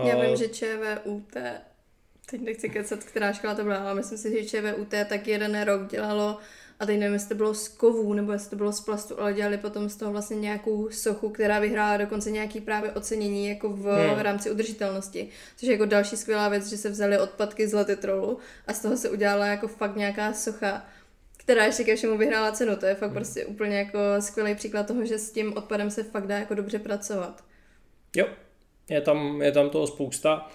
Já 0.04 0.22
vím, 0.22 0.36
že 0.36 0.48
ČVUT, 0.48 1.34
teď 2.32 2.42
nechci 2.42 2.70
kecat, 2.70 3.04
která 3.04 3.34
škola 3.34 3.56
to 3.56 3.63
byla, 3.63 3.78
ale 3.78 3.96
myslím 3.96 4.18
si, 4.18 4.32
že 4.32 4.50
ČVUT 4.50 4.94
tak 5.10 5.28
jeden 5.28 5.62
rok 5.62 5.92
dělalo 5.92 6.38
a 6.82 6.86
teď 6.86 7.00
nevím, 7.00 7.14
jestli 7.14 7.30
to 7.30 7.36
bylo 7.36 7.54
z 7.54 7.68
kovů, 7.68 8.14
nebo 8.14 8.32
jestli 8.32 8.50
to 8.50 8.56
bylo 8.56 8.72
z 8.72 8.82
plastu, 8.82 9.22
ale 9.22 9.34
dělali 9.34 9.58
potom 9.58 9.90
z 9.90 9.96
toho 9.96 10.12
vlastně 10.12 10.36
nějakou 10.36 10.90
sochu, 10.90 11.30
která 11.30 11.60
vyhrála 11.60 11.98
dokonce 11.98 12.32
nějaký 12.32 12.62
právě 12.62 12.92
ocenění 12.92 13.48
jako 13.48 13.70
v 13.70 13.84
hmm. 13.84 14.20
rámci 14.20 14.52
udržitelnosti. 14.52 15.30
Což 15.58 15.68
je 15.68 15.72
jako 15.72 15.86
další 15.86 16.18
skvělá 16.18 16.50
věc, 16.50 16.70
že 16.70 16.78
se 16.78 16.90
vzali 16.90 17.20
odpadky 17.20 17.68
z 17.68 17.74
letitrolu 17.74 18.38
a 18.68 18.74
z 18.74 18.80
toho 18.80 18.98
se 18.98 19.10
udělala 19.10 19.46
jako 19.46 19.68
fakt 19.68 19.96
nějaká 19.96 20.34
socha, 20.34 20.86
která 21.38 21.66
ještě 21.66 21.84
ke 21.84 21.96
všemu 21.96 22.18
vyhrála 22.18 22.52
cenu. 22.52 22.76
To 22.76 22.86
je 22.86 22.96
fakt 22.96 23.10
hmm. 23.10 23.16
prostě 23.16 23.46
úplně 23.46 23.78
jako 23.78 24.00
skvělý 24.20 24.56
příklad 24.56 24.88
toho, 24.88 25.06
že 25.06 25.20
s 25.20 25.32
tím 25.32 25.58
odpadem 25.58 25.92
se 25.92 26.04
fakt 26.04 26.28
dá 26.28 26.38
jako 26.38 26.54
dobře 26.54 26.80
pracovat. 26.80 27.44
Jo, 28.16 28.28
je 28.90 29.02
tam, 29.02 29.42
je 29.42 29.52
tam 29.52 29.70
toho 29.70 29.88
spousta. 29.88 30.52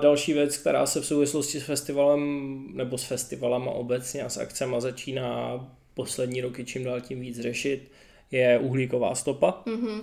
Další 0.00 0.32
věc, 0.32 0.56
která 0.56 0.86
se 0.86 1.00
v 1.00 1.06
souvislosti 1.06 1.60
s 1.60 1.64
festivalem, 1.64 2.64
nebo 2.74 2.98
s 2.98 3.04
festivalem 3.04 3.68
obecně 3.68 4.22
a 4.22 4.28
s 4.28 4.38
akcemi 4.38 4.76
začíná 4.78 5.66
poslední 5.94 6.40
roky 6.40 6.64
čím 6.64 6.84
dál 6.84 7.00
tím 7.00 7.20
víc 7.20 7.40
řešit, 7.40 7.90
je 8.30 8.58
uhlíková 8.58 9.14
stopa. 9.14 9.62
Mm-hmm. 9.66 10.02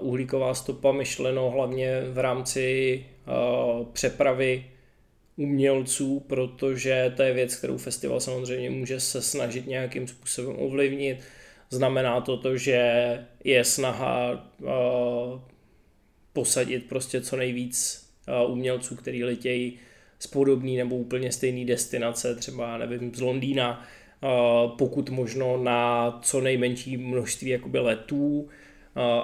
Uhlíková 0.00 0.54
stopa 0.54 0.92
myšleno 0.92 1.50
hlavně 1.50 2.00
v 2.12 2.18
rámci 2.18 3.06
uh, 3.26 3.86
přepravy 3.86 4.66
umělců, 5.36 6.20
protože 6.20 7.12
to 7.16 7.22
je 7.22 7.32
věc, 7.32 7.56
kterou 7.56 7.76
festival 7.76 8.20
samozřejmě 8.20 8.70
může 8.70 9.00
se 9.00 9.22
snažit 9.22 9.66
nějakým 9.66 10.08
způsobem 10.08 10.56
ovlivnit. 10.58 11.18
Znamená 11.70 12.20
to 12.20 12.36
to, 12.36 12.56
že 12.56 12.78
je 13.44 13.64
snaha 13.64 14.46
uh, 14.60 14.68
posadit 16.32 16.88
prostě 16.88 17.20
co 17.20 17.36
nejvíc 17.36 18.09
umělců, 18.46 18.96
který 18.96 19.24
letějí 19.24 19.78
z 20.18 20.26
podobný 20.26 20.76
nebo 20.76 20.96
úplně 20.96 21.32
stejný 21.32 21.64
destinace, 21.64 22.34
třeba 22.34 22.78
nevím, 22.78 23.14
z 23.14 23.20
Londýna, 23.20 23.86
pokud 24.78 25.10
možno 25.10 25.56
na 25.56 26.10
co 26.22 26.40
nejmenší 26.40 26.96
množství 26.96 27.50
jakoby 27.50 27.78
letů, 27.78 28.48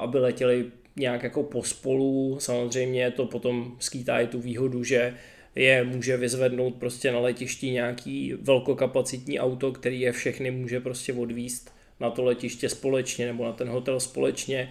aby 0.00 0.18
letěli 0.18 0.64
nějak 0.96 1.22
jako 1.22 1.42
pospolu. 1.42 2.36
Samozřejmě 2.40 3.10
to 3.10 3.26
potom 3.26 3.76
skýtá 3.78 4.20
i 4.20 4.26
tu 4.26 4.40
výhodu, 4.40 4.84
že 4.84 5.14
je 5.54 5.84
může 5.84 6.16
vyzvednout 6.16 6.74
prostě 6.74 7.12
na 7.12 7.18
letišti 7.18 7.70
nějaký 7.70 8.34
velkokapacitní 8.40 9.40
auto, 9.40 9.72
který 9.72 10.00
je 10.00 10.12
všechny 10.12 10.50
může 10.50 10.80
prostě 10.80 11.12
odvíst 11.12 11.70
na 12.00 12.10
to 12.10 12.24
letiště 12.24 12.68
společně 12.68 13.26
nebo 13.26 13.44
na 13.44 13.52
ten 13.52 13.68
hotel 13.68 14.00
společně. 14.00 14.70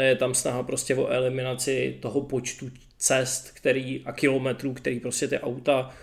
Je 0.00 0.16
tam 0.16 0.34
snaha 0.34 0.62
prostě 0.62 0.94
o 0.94 1.08
eliminaci 1.08 1.96
toho 2.00 2.20
počtu 2.20 2.70
cest 2.98 3.50
který, 3.50 4.02
a 4.04 4.12
kilometrů, 4.12 4.74
který 4.74 5.00
prostě 5.00 5.28
ty 5.28 5.38
auta 5.38 5.94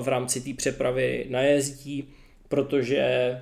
v 0.00 0.08
rámci 0.08 0.40
té 0.40 0.54
přepravy 0.54 1.26
najezdí, 1.30 2.08
protože 2.48 3.36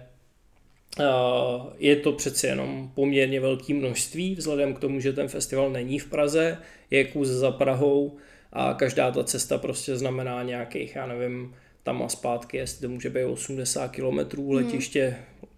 je 1.78 1.96
to 1.96 2.12
přeci 2.12 2.46
jenom 2.46 2.90
poměrně 2.94 3.40
velké 3.40 3.74
množství, 3.74 4.34
vzhledem 4.34 4.74
k 4.74 4.78
tomu, 4.78 5.00
že 5.00 5.12
ten 5.12 5.28
festival 5.28 5.70
není 5.70 5.98
v 5.98 6.06
Praze, 6.06 6.58
je 6.90 7.04
kus 7.04 7.28
za 7.28 7.50
Prahou 7.50 8.16
a 8.52 8.74
každá 8.74 9.10
ta 9.10 9.24
cesta 9.24 9.58
prostě 9.58 9.96
znamená 9.96 10.42
nějakých, 10.42 10.96
já 10.96 11.06
nevím, 11.06 11.54
tam 11.82 12.02
a 12.02 12.08
zpátky, 12.08 12.56
jestli 12.56 12.80
to 12.80 12.88
může 12.88 13.10
být 13.10 13.24
80 13.24 13.88
km 13.88 14.18
letiště, 14.52 15.06
hmm. 15.06 15.48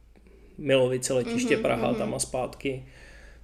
Milovice 0.58 1.14
letiště 1.14 1.56
mm-hmm, 1.56 1.62
Praha, 1.62 1.92
mm-hmm. 1.92 1.98
tam 1.98 2.14
a 2.14 2.18
zpátky 2.18 2.84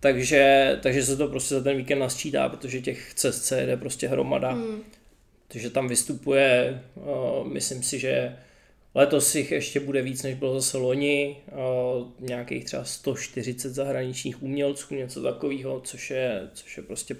takže, 0.00 0.78
takže 0.82 1.04
se 1.04 1.16
to 1.16 1.28
prostě 1.28 1.54
za 1.54 1.62
ten 1.62 1.76
víkend 1.76 1.98
nasčítá, 1.98 2.48
protože 2.48 2.80
těch 2.80 3.14
cest 3.14 3.44
se 3.44 3.60
jede 3.60 3.76
prostě 3.76 4.08
hromada. 4.08 4.50
Hmm. 4.50 4.82
Takže 5.48 5.70
tam 5.70 5.88
vystupuje, 5.88 6.82
uh, 6.94 7.46
myslím 7.52 7.82
si, 7.82 7.98
že 7.98 8.36
letos 8.94 9.34
jich 9.34 9.52
ještě 9.52 9.80
bude 9.80 10.02
víc, 10.02 10.22
než 10.22 10.34
bylo 10.34 10.60
zase 10.60 10.78
loni, 10.78 11.36
uh, 11.52 12.08
nějakých 12.20 12.64
třeba 12.64 12.84
140 12.84 13.70
zahraničních 13.70 14.42
umělců, 14.42 14.94
něco 14.94 15.22
takového, 15.22 15.80
což 15.80 16.10
je, 16.10 16.50
což 16.54 16.76
je 16.76 16.82
prostě 16.82 17.16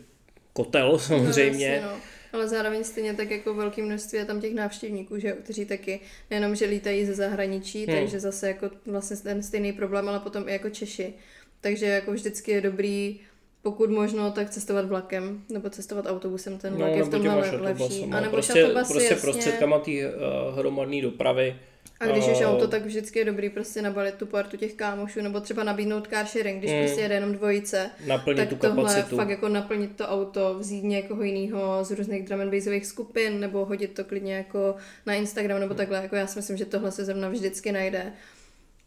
kotel 0.52 0.99
samozřejmě. 0.99 1.68
No, 1.68 1.75
jasně, 1.75 1.87
no. 1.87 2.00
Ale 2.33 2.49
zároveň 2.49 2.85
stejně 2.85 3.14
tak 3.14 3.30
jako 3.30 3.54
velké 3.54 3.83
množství 3.83 4.18
je 4.18 4.25
tam 4.25 4.40
těch 4.40 4.54
návštěvníků, 4.54 5.18
že, 5.18 5.33
kteří 5.33 5.64
taky 5.64 6.00
nejenom, 6.30 6.56
že 6.56 6.66
lítají 6.66 7.06
ze 7.06 7.14
zahraničí, 7.14 7.87
hmm. 7.87 7.97
takže 7.97 8.21
zase 8.21 8.49
jako 8.49 8.71
vlastně 8.87 9.16
ten 9.16 9.42
stejný 9.42 9.73
problém, 9.73 10.09
ale 10.09 10.21
potom 10.21 10.49
i 10.49 10.52
jako 10.52 10.71
Češi 10.71 11.14
takže 11.60 11.86
jako 11.86 12.12
vždycky 12.12 12.50
je 12.50 12.60
dobrý 12.60 13.20
pokud 13.66 13.90
možno, 13.90 14.30
tak 14.30 14.50
cestovat 14.50 14.86
vlakem 14.86 15.42
nebo 15.48 15.70
cestovat 15.70 16.06
autobusem, 16.06 16.58
ten 16.58 16.75
vlak 16.75 16.90
no, 16.90 16.96
je 16.96 17.02
v 17.04 17.10
tomhle 17.10 17.50
lepší. 17.50 18.04
A 18.04 18.20
nebo 18.20 18.32
prostě, 18.32 18.60
šatobasy, 18.60 18.92
prostě 18.92 19.14
jasně. 19.14 19.22
prostředkama 19.22 19.78
té 19.78 19.90
uh, 19.90 20.58
hromadné 20.58 21.02
dopravy. 21.02 21.56
A 22.00 22.06
když 22.06 22.25
uh, 22.25 22.30
je 22.30 22.46
auto, 22.46 22.68
tak 22.68 22.86
vždycky 22.86 23.18
je 23.18 23.25
dobrý 23.25 23.50
prostě 23.50 23.82
nabalit 23.82 24.14
tu 24.14 24.26
partu 24.26 24.56
těch 24.56 24.75
kámošů, 24.75 25.22
nebo 25.22 25.40
třeba 25.40 25.64
nabídnout 25.64 26.08
car 26.08 26.26
sharing, 26.26 26.58
když 26.58 26.70
mm, 26.70 26.78
prostě 26.78 27.00
jede 27.00 27.14
jenom 27.14 27.32
dvojice. 27.32 27.90
Naplnit 28.06 28.38
tak 28.38 28.48
tu 28.48 28.56
tohle 28.56 28.76
kapacitu. 28.76 29.16
fakt 29.16 29.28
jako 29.28 29.48
naplnit 29.48 29.96
to 29.96 30.08
auto, 30.08 30.56
vzít 30.58 30.84
někoho 30.84 31.22
jiného 31.22 31.84
z 31.84 31.90
různých 31.90 32.25
drum 32.25 32.40
and 32.40 32.50
bassových 32.50 32.86
skupin, 32.86 33.40
nebo 33.40 33.64
hodit 33.64 33.94
to 33.94 34.04
klidně 34.04 34.34
jako 34.34 34.75
na 35.06 35.14
Instagram, 35.14 35.60
nebo 35.60 35.75
takhle. 35.75 36.02
Jako 36.02 36.16
já 36.16 36.26
si 36.26 36.38
myslím, 36.38 36.56
že 36.56 36.64
tohle 36.64 36.92
se 36.92 37.04
zrovna 37.04 37.28
vždycky 37.28 37.72
najde 37.72 38.12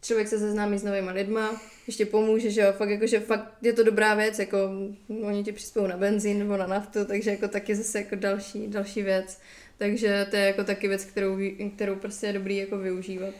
člověk 0.01 0.27
se 0.27 0.39
seznámí 0.39 0.77
s 0.77 0.83
novými 0.83 1.11
lidma, 1.11 1.61
ještě 1.87 2.05
pomůže, 2.05 2.51
že 2.51 2.61
jo, 2.61 2.73
fakt 2.73 2.89
jako, 2.89 3.07
že 3.07 3.19
fakt 3.19 3.53
je 3.61 3.73
to 3.73 3.83
dobrá 3.83 4.15
věc, 4.15 4.39
jako 4.39 4.57
oni 5.23 5.43
ti 5.43 5.51
přispějí 5.51 5.87
na 5.87 5.97
benzín 5.97 6.39
nebo 6.39 6.57
na 6.57 6.67
naftu, 6.67 7.05
takže 7.05 7.31
jako 7.31 7.47
taky 7.47 7.75
zase 7.75 7.97
jako 7.97 8.15
další, 8.15 8.67
další 8.67 9.01
věc. 9.01 9.39
Takže 9.77 10.27
to 10.29 10.35
je 10.35 10.45
jako 10.45 10.63
taky 10.63 10.87
věc, 10.87 11.05
kterou, 11.05 11.37
kterou 11.75 11.95
prostě 11.95 12.27
je 12.27 12.33
dobrý 12.33 12.57
jako 12.57 12.77
využívat. 12.77 13.33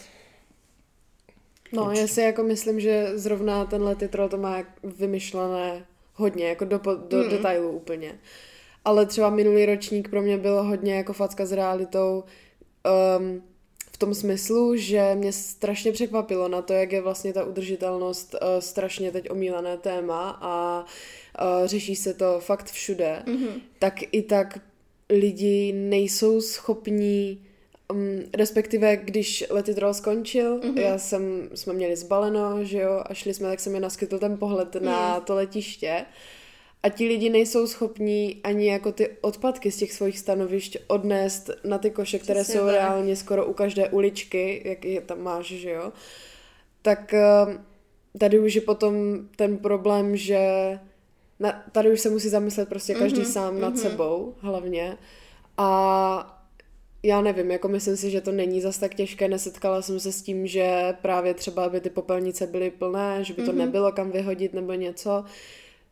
No, 1.72 1.92
já 1.92 2.08
si 2.08 2.22
jako 2.22 2.44
myslím, 2.44 2.80
že 2.80 3.12
zrovna 3.14 3.66
tenhle 3.66 3.96
titul 3.96 4.30
to 4.30 4.38
má 4.38 4.64
vymyšlené 4.84 5.86
hodně, 6.14 6.50
jako 6.50 6.66
do, 6.66 6.78
do 7.08 7.18
mm. 7.18 7.30
detailu 7.30 7.70
úplně. 7.70 8.20
Ale 8.86 9.06
třeba 9.06 9.30
minulý 9.30 9.66
ročník 9.66 10.10
pro 10.10 10.22
mě 10.22 10.38
byl 10.38 10.64
hodně 10.64 10.96
jako 10.96 11.14
facka 11.14 11.46
s 11.46 11.52
realitou. 11.52 12.24
Um, 13.18 13.44
tom 14.00 14.14
smyslu, 14.14 14.76
že 14.76 15.16
mě 15.16 15.34
strašně 15.34 15.92
překvapilo 15.92 16.48
na 16.48 16.62
to, 16.62 16.74
jak 16.74 16.92
je 16.92 17.02
vlastně 17.02 17.34
ta 17.34 17.44
udržitelnost 17.44 18.34
uh, 18.34 18.60
strašně 18.60 19.12
teď 19.12 19.30
omílané 19.30 19.78
téma 19.78 20.40
a 20.42 20.86
uh, 21.42 21.68
řeší 21.68 21.96
se 21.96 22.14
to 22.14 22.40
fakt 22.40 22.72
všude, 22.72 23.24
mm-hmm. 23.26 23.62
tak 23.80 23.94
i 24.12 24.22
tak 24.22 24.60
lidi 25.10 25.74
nejsou 25.74 26.42
schopní 26.42 27.46
Um, 27.94 28.24
respektive, 28.34 28.98
když 28.98 29.46
Letitrol 29.50 29.94
skončil, 29.94 30.60
mm-hmm. 30.60 30.80
já 30.80 30.98
jsem, 30.98 31.50
jsme 31.56 31.74
měli 31.74 31.96
zbaleno, 31.96 32.64
že 32.64 32.80
jo, 32.80 33.04
a 33.06 33.14
šli 33.14 33.34
jsme, 33.34 33.48
tak 33.48 33.60
se 33.60 33.70
mi 33.70 33.80
naskytl 33.80 34.20
ten 34.20 34.38
pohled 34.38 34.76
mm. 34.76 34.86
na 34.86 35.20
to 35.20 35.36
letiště 35.36 36.06
a 36.84 36.90
ti 36.90 37.08
lidi 37.08 37.30
nejsou 37.30 37.68
schopní 37.68 38.42
ani 38.44 38.68
jako 38.68 38.92
ty 38.92 39.10
odpadky 39.22 39.72
z 39.72 39.78
těch 39.78 39.94
svých 39.94 40.20
stanovišť 40.20 40.78
odnést 40.88 41.50
na 41.64 41.78
ty 41.78 41.92
koše, 41.92 42.20
které 42.20 42.42
Přesně 42.42 42.60
jsou 42.60 42.66
tak. 42.66 42.76
reálně 42.76 43.16
skoro 43.16 43.46
u 43.46 43.54
každé 43.54 43.90
uličky, 43.90 44.62
jak 44.66 44.86
je 44.86 45.02
tam 45.02 45.22
máš, 45.22 45.46
že 45.46 45.72
jo. 45.72 45.94
Tak 46.82 47.14
ehm, 47.14 47.66
tady 48.18 48.40
už 48.40 48.56
je 48.56 48.62
potom 48.62 48.94
ten 49.36 49.58
problém, 49.58 50.18
že 50.18 50.40
na, 51.40 51.64
tady 51.72 51.92
už 51.92 52.00
se 52.00 52.10
musí 52.10 52.30
zamyslet 52.30 52.70
prostě 52.70 52.94
každý 52.94 53.22
mm-hmm, 53.22 53.32
sám 53.32 53.56
mm-hmm. 53.56 53.60
nad 53.60 53.78
sebou 53.78 54.36
hlavně. 54.40 54.98
A 55.58 56.44
já 57.04 57.22
nevím, 57.22 57.52
jako 57.52 57.68
myslím 57.68 57.98
si, 57.98 58.12
že 58.12 58.22
to 58.22 58.32
není 58.32 58.62
zas 58.62 58.78
tak 58.78 58.96
těžké, 58.96 59.28
nesetkala 59.28 59.82
jsem 59.82 60.00
se 60.00 60.12
s 60.12 60.22
tím, 60.22 60.48
že 60.48 60.94
právě 61.02 61.34
třeba 61.34 61.70
by 61.70 61.82
ty 61.82 61.90
popelnice 61.90 62.48
byly 62.48 62.72
plné, 62.72 63.24
že 63.24 63.34
by 63.34 63.44
to 63.44 63.52
mm-hmm. 63.52 63.56
nebylo 63.56 63.92
kam 63.92 64.12
vyhodit 64.12 64.54
nebo 64.54 64.74
něco. 64.74 65.26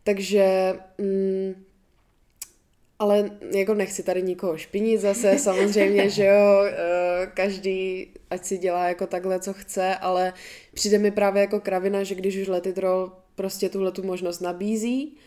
Takže, 0.07 0.73
mm, 0.97 1.65
ale 2.99 3.31
jako 3.55 3.73
nechci 3.73 4.03
tady 4.03 4.23
nikoho 4.23 4.57
špinit 4.57 5.01
zase, 5.01 5.39
samozřejmě, 5.39 6.09
že 6.09 6.25
jo, 6.25 6.63
eh, 6.63 7.31
každý 7.33 8.07
ať 8.29 8.45
si 8.45 8.57
dělá 8.57 8.87
jako 8.87 9.07
takhle, 9.07 9.39
co 9.39 9.53
chce, 9.53 9.95
ale 9.95 10.33
přijde 10.73 10.97
mi 10.99 11.11
právě 11.11 11.41
jako 11.41 11.59
kravina, 11.59 12.03
že 12.03 12.15
když 12.15 12.37
už 12.37 12.47
Letitrol 12.47 13.11
prostě 13.35 13.69
tuhle 13.69 13.91
tu 13.91 14.03
možnost 14.03 14.39
nabízí, 14.39 15.17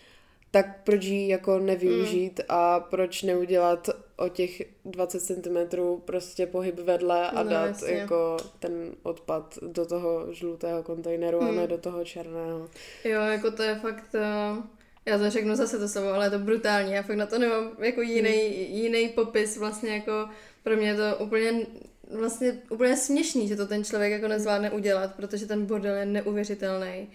tak 0.51 0.85
proč 0.85 1.05
ji 1.05 1.29
jako 1.29 1.59
nevyužít 1.59 2.39
mm. 2.39 2.45
a 2.49 2.81
proč 2.81 3.23
neudělat 3.23 3.89
o 4.21 4.29
těch 4.29 4.63
20 4.85 5.21
cm 5.21 5.57
prostě 6.05 6.47
pohyb 6.47 6.79
vedle 6.79 7.31
a 7.31 7.43
no, 7.43 7.51
dát 7.51 7.67
jasně. 7.67 7.93
jako 7.93 8.37
ten 8.59 8.73
odpad 9.03 9.59
do 9.63 9.87
toho 9.87 10.27
žlutého 10.33 10.83
kontejneru 10.83 11.41
mm. 11.41 11.49
a 11.49 11.51
ne 11.51 11.59
hmm. 11.59 11.69
do 11.69 11.79
toho 11.79 12.05
černého. 12.05 12.69
Jo, 13.05 13.21
jako 13.21 13.51
to 13.51 13.63
je 13.63 13.75
fakt, 13.75 14.15
uh, 14.15 14.65
já 15.07 15.19
to 15.19 15.31
řeknu 15.31 15.57
zase 15.57 15.79
to 15.79 15.89
samo, 15.89 16.09
ale 16.09 16.27
je 16.27 16.31
to 16.31 16.39
brutální, 16.39 16.93
já 16.93 17.03
fakt 17.03 17.17
na 17.17 17.27
to 17.27 17.39
nemám 17.39 17.71
jako 17.79 18.03
jiný, 18.03 18.49
mm. 18.49 18.77
jiný 18.77 19.09
popis, 19.09 19.57
vlastně 19.57 19.91
jako 19.95 20.29
pro 20.63 20.77
mě 20.77 20.89
je 20.89 20.97
to 20.97 21.25
úplně 21.25 21.67
vlastně 22.11 22.63
úplně 22.71 22.97
směšný, 22.97 23.49
že 23.49 23.57
to 23.57 23.67
ten 23.67 23.85
člověk 23.85 24.13
jako 24.13 24.29
nezvládne 24.29 24.71
udělat, 24.71 25.15
protože 25.15 25.47
ten 25.47 25.67
bordel 25.67 25.97
je 25.97 26.07
neuvěřitelný 26.07 27.09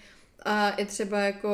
a 0.45 0.69
i 0.69 0.85
třeba 0.85 1.19
jako 1.19 1.49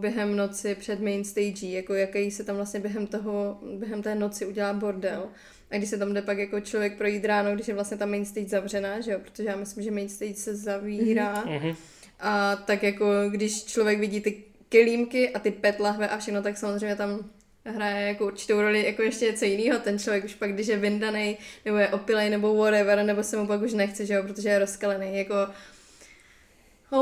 během 0.00 0.36
noci 0.36 0.74
před 0.74 1.00
main 1.00 1.24
stage, 1.24 1.66
jako 1.66 1.94
jaký 1.94 2.30
se 2.30 2.44
tam 2.44 2.56
vlastně 2.56 2.80
během 2.80 3.06
toho, 3.06 3.58
během 3.78 4.02
té 4.02 4.14
noci 4.14 4.46
udělá 4.46 4.72
bordel. 4.72 5.28
A 5.70 5.76
když 5.76 5.90
se 5.90 5.98
tam 5.98 6.12
jde 6.12 6.22
pak 6.22 6.38
jako 6.38 6.60
člověk 6.60 6.96
projít 6.96 7.24
ráno, 7.24 7.54
když 7.54 7.68
je 7.68 7.74
vlastně 7.74 7.96
ta 7.96 8.06
main 8.06 8.24
stage 8.24 8.48
zavřená, 8.48 9.00
že 9.00 9.12
jo, 9.12 9.18
protože 9.18 9.48
já 9.48 9.56
myslím, 9.56 9.84
že 9.84 9.90
main 9.90 10.08
stage 10.08 10.34
se 10.34 10.56
zavírá. 10.56 11.44
Mhm. 11.46 11.74
A 12.20 12.56
tak 12.56 12.82
jako 12.82 13.06
když 13.30 13.64
člověk 13.64 14.00
vidí 14.00 14.20
ty 14.20 14.42
kelímky 14.68 15.30
a 15.30 15.38
ty 15.38 15.50
pet 15.50 15.80
lahve 15.80 16.08
a 16.08 16.18
všechno, 16.18 16.42
tak 16.42 16.56
samozřejmě 16.56 16.96
tam 16.96 17.30
hraje 17.64 18.08
jako 18.08 18.26
určitou 18.26 18.60
roli 18.60 18.84
jako 18.84 19.02
ještě 19.02 19.24
něco 19.24 19.44
jiného. 19.44 19.78
Ten 19.78 19.98
člověk 19.98 20.24
už 20.24 20.34
pak, 20.34 20.52
když 20.52 20.66
je 20.66 20.76
vyndaný, 20.76 21.38
nebo 21.64 21.76
je 21.76 21.88
opilej, 21.88 22.30
nebo 22.30 22.54
whatever, 22.54 23.04
nebo 23.04 23.22
se 23.22 23.36
mu 23.36 23.46
pak 23.46 23.62
už 23.62 23.72
nechce, 23.72 24.06
že 24.06 24.14
jo, 24.14 24.22
protože 24.22 24.48
je 24.48 24.58
rozkalený. 24.58 25.18
Jako 25.18 25.34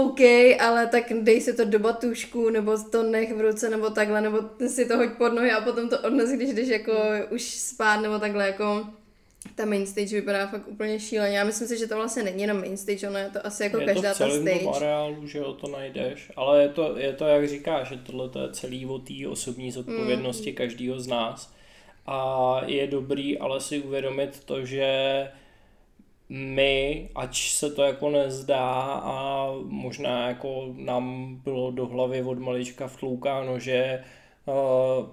OK, 0.01 0.21
ale 0.61 0.87
tak 0.87 1.13
dej 1.23 1.41
si 1.41 1.53
to 1.55 1.65
do 1.65 1.79
batušku, 1.79 2.51
nebo 2.51 2.79
to 2.93 3.03
nech 3.03 3.33
v 3.35 3.41
ruce, 3.41 3.71
nebo 3.71 3.91
takhle, 3.91 4.21
nebo 4.21 4.39
si 4.69 4.89
to 4.89 4.97
hoď 4.97 5.09
pod 5.19 5.29
nohy 5.35 5.51
a 5.53 5.61
potom 5.61 5.89
to 5.89 5.99
odnes, 6.01 6.31
když 6.31 6.51
jdeš 6.55 6.69
jako 6.69 6.93
už 7.31 7.43
spát, 7.43 7.97
nebo 8.01 8.19
takhle, 8.19 8.47
jako 8.47 8.87
ta 9.55 9.65
main 9.65 9.87
stage 9.87 10.17
vypadá 10.17 10.47
fakt 10.47 10.69
úplně 10.69 11.01
šíleně. 11.01 11.39
Já 11.39 11.45
myslím 11.45 11.69
si, 11.69 11.79
že 11.79 11.87
to 11.87 11.97
vlastně 11.97 12.23
není 12.23 12.43
jenom 12.43 12.59
main 12.61 12.77
stage, 12.77 13.09
ono 13.09 13.19
je 13.19 13.31
to 13.33 13.47
asi 13.47 13.63
jako 13.63 13.79
je 13.79 13.87
každá 13.87 14.13
to 14.13 14.19
ta 14.19 14.31
stage. 14.31 14.67
areálu, 14.77 15.27
že 15.27 15.39
jo, 15.39 15.53
to 15.53 15.69
najdeš, 15.69 16.33
ale 16.37 16.63
je 16.63 16.69
to, 16.69 16.99
je 16.99 17.13
to 17.13 17.27
jak 17.27 17.49
říkáš, 17.49 17.89
že 17.89 17.97
tohle 17.97 18.29
to 18.29 18.43
je 18.43 18.53
celý 18.53 18.87
o 18.87 18.99
té 18.99 19.29
osobní 19.29 19.73
zodpovědnosti 19.73 20.51
Mm. 20.51 20.57
každého 20.57 21.01
z 21.01 21.07
nás. 21.07 21.53
A 22.07 22.61
je 22.67 22.87
dobrý 22.87 23.39
ale 23.39 23.61
si 23.61 23.81
uvědomit 23.81 24.45
to, 24.45 24.67
že 24.67 24.89
my, 26.35 27.09
ač 27.15 27.51
se 27.51 27.71
to 27.71 27.83
jako 27.83 28.11
nezdá 28.11 28.83
a 29.05 29.47
možná 29.65 30.29
jako 30.29 30.73
nám 30.77 31.37
bylo 31.45 31.71
do 31.71 31.87
hlavy 31.87 32.23
od 32.23 32.39
malička 32.39 32.89
vtloukáno, 32.89 33.59
že 33.59 34.05
uh, 34.47 35.07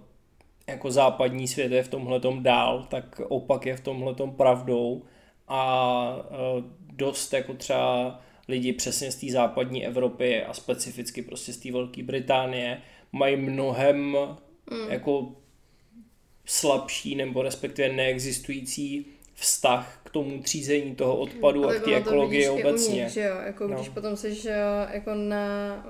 jako 0.67 0.91
západní 0.91 1.47
svět 1.47 1.71
je 1.71 1.83
v 1.83 1.87
tomhletom 1.87 2.43
dál, 2.43 2.87
tak 2.89 3.21
opak 3.27 3.65
je 3.65 3.77
v 3.77 3.81
tomhletom 3.81 4.35
pravdou 4.35 5.03
a 5.47 6.15
uh, 6.17 6.63
dost 6.93 7.33
jako 7.33 7.53
třeba 7.53 8.19
lidi 8.47 8.73
přesně 8.73 9.11
z 9.11 9.15
té 9.15 9.31
západní 9.31 9.85
Evropy 9.85 10.43
a 10.43 10.53
specificky 10.53 11.21
prostě 11.21 11.53
z 11.53 11.57
té 11.57 11.71
Velké 11.71 12.03
Británie 12.03 12.81
mají 13.11 13.35
mnohem 13.35 14.17
mm. 14.71 14.89
jako 14.89 15.31
slabší 16.45 17.15
nebo 17.15 17.41
respektive 17.41 17.89
neexistující 17.89 19.05
vztah 19.39 19.99
k 20.03 20.09
tomu 20.09 20.39
třízení 20.41 20.95
toho 20.95 21.15
odpadu 21.17 21.65
a, 21.69 21.73
tak 21.73 21.81
k 21.81 21.85
té 21.85 21.95
ekologii 21.95 22.49
obecně. 22.49 23.03
nich, 23.03 23.13
že 23.13 23.21
jo, 23.21 23.35
jako 23.45 23.67
No. 23.67 23.75
když 23.75 23.89
potom 23.89 24.17
seš 24.17 24.47
jako 24.91 25.13
na 25.13 25.37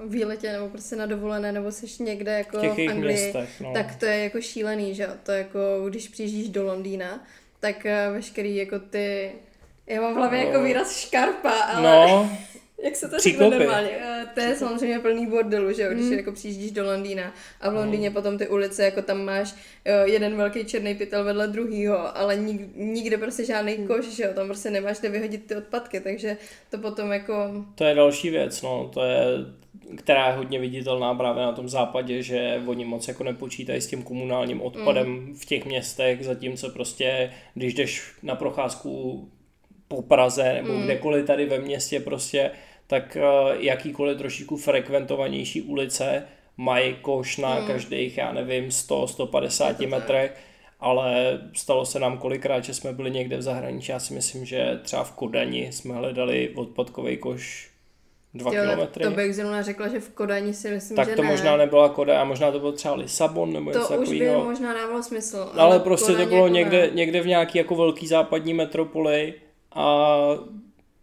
výletě 0.07 0.51
nebo 0.51 0.69
prostě 0.69 0.95
na 0.95 1.05
dovolené 1.05 1.51
nebo 1.51 1.71
seš 1.71 1.97
někde 1.97 2.31
jako 2.31 2.57
v 2.59 2.61
v 2.61 2.89
Anglii, 2.89 2.97
městech. 2.99 3.49
No. 3.61 3.73
tak 3.73 3.95
to 3.95 4.05
je 4.05 4.23
jako 4.23 4.41
šílený, 4.41 4.95
že 4.95 5.03
jo, 5.03 5.09
to 5.23 5.31
jako 5.31 5.59
když 5.89 6.07
přijíždíš 6.07 6.49
do 6.49 6.63
Londýna, 6.65 7.23
tak 7.59 7.85
eh, 7.85 8.09
veškerý 8.11 8.55
jako 8.55 8.79
ty 8.79 9.31
já 9.87 10.01
mám 10.01 10.13
v 10.13 10.17
hlavě 10.17 10.39
No. 10.43 10.47
jako 10.49 10.63
výraz 10.63 10.97
škarpa, 10.99 11.51
ale 11.51 11.83
no, 12.07 12.29
jak 12.83 12.95
se 12.95 13.09
to 13.09 13.19
řekne 13.19 13.49
normálně? 13.49 13.89
Eh, 13.91 14.25
To 14.33 14.41
je 14.41 14.55
samozřejmě 14.55 14.99
plný 14.99 15.27
bordelu, 15.27 15.73
že 15.73 15.81
jo, 15.81 15.91
když 15.93 16.09
jako 16.11 16.31
přijíždíš 16.31 16.71
do 16.71 16.85
Londýna 16.85 17.33
a 17.61 17.69
v 17.69 17.73
Londýně 17.73 18.11
potom 18.11 18.37
ty 18.37 18.47
ulice, 18.47 18.83
jako 18.83 19.01
tam 19.01 19.25
máš 19.25 19.55
eh, 19.85 20.09
jeden 20.09 20.37
velký 20.37 20.65
černý 20.65 20.95
pytel 20.95 21.23
vedle 21.23 21.47
druhýho, 21.47 22.17
ale 22.17 22.35
nik, 22.35 22.61
nikde 22.75 23.17
prostě 23.17 23.45
žádný 23.45 23.87
koš, 23.87 24.05
že 24.05 24.23
jo, 24.23 24.29
tam 24.33 24.47
prostě 24.47 24.69
nemáš 24.69 24.99
kde 24.99 25.09
vyhodit 25.09 25.45
ty 25.45 25.55
odpadky, 25.55 25.99
takže 25.99 26.37
to 26.69 26.77
potom 26.77 27.11
jako, 27.11 27.65
to 27.75 27.83
je 27.83 27.95
další 27.95 28.29
věc, 28.29 28.61
no, 28.61 28.89
to 28.93 29.03
je 29.03 29.25
která 29.97 30.27
je 30.27 30.33
hodně 30.33 30.59
viditelná 30.59 31.13
právě 31.15 31.43
na 31.43 31.51
tom 31.51 31.69
západě, 31.69 32.23
že 32.23 32.61
oni 32.65 32.85
moc 32.85 33.07
jako 33.07 33.23
nepočítají 33.23 33.81
s 33.81 33.87
tím 33.87 34.03
komunálním 34.03 34.61
odpadem 34.61 35.07
mm. 35.07 35.35
v 35.35 35.45
těch 35.45 35.65
městech, 35.65 36.25
zatímco 36.25 36.69
prostě, 36.69 37.31
když 37.53 37.73
jdeš 37.73 38.13
na 38.23 38.35
procházku 38.35 39.29
po 39.87 40.01
Praze 40.01 40.53
nebo 40.53 40.73
mm. 40.73 40.83
kdekoliv 40.83 41.25
tady 41.25 41.45
ve 41.45 41.59
městě 41.59 41.99
prostě, 41.99 42.51
tak 42.89 43.17
uh, 43.17 43.55
jakýkoliv 43.59 44.17
trošičku 44.17 44.57
frekventovanější 44.57 45.61
ulice 45.61 46.23
mají 46.57 46.95
koš 47.01 47.37
na 47.37 47.59
mm. 47.59 47.67
každých, 47.67 48.17
já 48.17 48.33
nevím, 48.33 48.71
100, 48.71 49.07
150 49.07 49.77
tak. 49.77 49.89
metrech, 49.89 50.37
ale 50.79 51.39
stalo 51.53 51.85
se 51.85 51.99
nám 51.99 52.17
kolikrát, 52.17 52.63
že 52.63 52.73
jsme 52.73 52.93
byli 52.93 53.11
někde 53.11 53.37
v 53.37 53.41
zahraničí, 53.41 53.91
já 53.91 53.99
si 53.99 54.13
myslím, 54.13 54.45
že 54.45 54.79
třeba 54.83 55.03
v 55.03 55.11
Kodani 55.11 55.71
jsme 55.71 55.95
hledali 55.95 56.49
odpadkový 56.55 57.17
koš 57.17 57.69
2 58.33 58.53
jo, 58.53 58.61
tak 58.61 58.69
kilometry. 58.69 59.03
to 59.03 59.11
bych 59.11 59.35
zrovna 59.35 59.61
řekla, 59.61 59.87
že 59.87 59.99
v 59.99 60.09
Kodani 60.09 60.53
si 60.53 60.69
myslím, 60.71 60.95
tak 60.95 61.09
že 61.09 61.15
to 61.15 61.23
ne. 61.23 61.29
možná 61.29 61.57
nebyla 61.57 61.89
Koda, 61.89 62.21
a 62.21 62.23
možná 62.23 62.51
to 62.51 62.59
byl 62.59 62.71
třeba 62.71 62.95
Lisabon 62.95 63.53
nebo 63.53 63.71
něco 63.71 63.87
to 63.87 64.01
už 64.01 64.09
by 64.09 64.19
takového. 64.19 64.45
možná 64.45 64.73
dávalo 64.73 65.03
smysl. 65.03 65.49
Ale 65.53 65.79
prostě 65.79 66.11
to 66.11 66.13
Kodaň 66.13 66.29
bylo 66.29 66.45
jako 66.45 66.53
někde, 66.53 66.81
ne. 66.81 66.91
někde 66.93 67.21
v 67.21 67.27
nějaký 67.27 67.57
jako 67.57 67.75
velký 67.75 68.07
západní 68.07 68.53
metropoli 68.53 69.33
a 69.75 70.17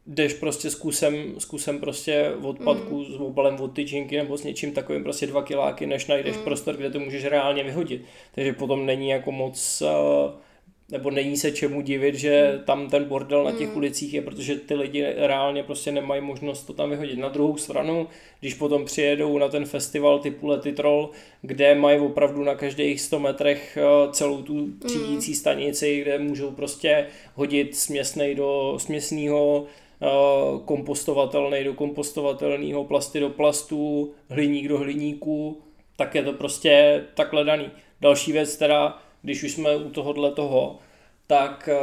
jdeš 0.06 0.34
prostě 0.34 0.70
s 0.70 0.74
kusem, 0.74 1.34
s 1.38 1.44
kusem 1.44 1.78
prostě 1.78 2.32
odpadku, 2.42 2.98
mm. 2.98 3.04
s 3.04 3.20
obalem 3.20 3.60
od 3.60 3.68
tyčinky 3.68 4.16
nebo 4.16 4.38
s 4.38 4.44
něčím 4.44 4.72
takovým 4.72 5.02
prostě 5.02 5.26
dva 5.26 5.42
kiláky, 5.42 5.86
než 5.86 6.06
najdeš 6.06 6.36
mm. 6.36 6.42
prostor, 6.42 6.76
kde 6.76 6.90
to 6.90 7.00
můžeš 7.00 7.24
reálně 7.24 7.64
vyhodit. 7.64 8.04
Takže 8.34 8.52
potom 8.52 8.86
není 8.86 9.08
jako 9.08 9.32
moc, 9.32 9.82
eh, 9.86 10.32
nebo 10.90 11.10
není 11.10 11.36
se 11.36 11.52
čemu 11.52 11.80
divit, 11.80 12.14
že 12.14 12.60
tam 12.64 12.90
ten 12.90 13.04
bordel 13.04 13.44
na 13.44 13.52
těch 13.52 13.76
ulicích 13.76 14.14
je, 14.14 14.22
protože 14.22 14.56
ty 14.56 14.74
lidi 14.74 15.06
reálně 15.16 15.62
prostě 15.62 15.92
nemají 15.92 16.22
možnost 16.22 16.62
to 16.62 16.72
tam 16.72 16.90
vyhodit. 16.90 17.18
Na 17.18 17.28
druhou 17.28 17.56
stranu, 17.56 18.08
když 18.40 18.54
potom 18.54 18.84
přijedou 18.84 19.38
na 19.38 19.48
ten 19.48 19.64
festival 19.64 20.18
typu 20.18 20.46
Lety 20.46 20.72
Troll, 20.72 21.10
kde 21.42 21.74
mají 21.74 22.00
opravdu 22.00 22.44
na 22.44 22.54
každých 22.54 23.00
100 23.00 23.18
metrech 23.18 23.76
eh, 23.76 24.12
celou 24.12 24.42
tu 24.42 24.68
třídící 24.86 25.34
stanici, 25.34 26.00
kde 26.00 26.18
můžou 26.18 26.50
prostě 26.50 27.06
hodit 27.34 27.76
směsnej 27.76 28.34
do 28.34 28.74
směsného 28.78 29.66
kompostovatelný 30.64 31.64
do 31.64 31.74
kompostovatelného, 31.74 32.84
plasty 32.84 33.20
do 33.20 33.30
plastů, 33.30 34.14
hliník 34.30 34.68
do 34.68 34.78
hliníku, 34.78 35.62
tak 35.96 36.14
je 36.14 36.22
to 36.22 36.32
prostě 36.32 37.04
takhle 37.14 37.44
daný. 37.44 37.70
Další 38.00 38.32
věc 38.32 38.56
teda, 38.56 39.02
když 39.22 39.42
už 39.42 39.52
jsme 39.52 39.76
u 39.76 39.90
tohohle 39.90 40.32
toho, 40.32 40.78
tak 41.26 41.68
eh, 41.72 41.76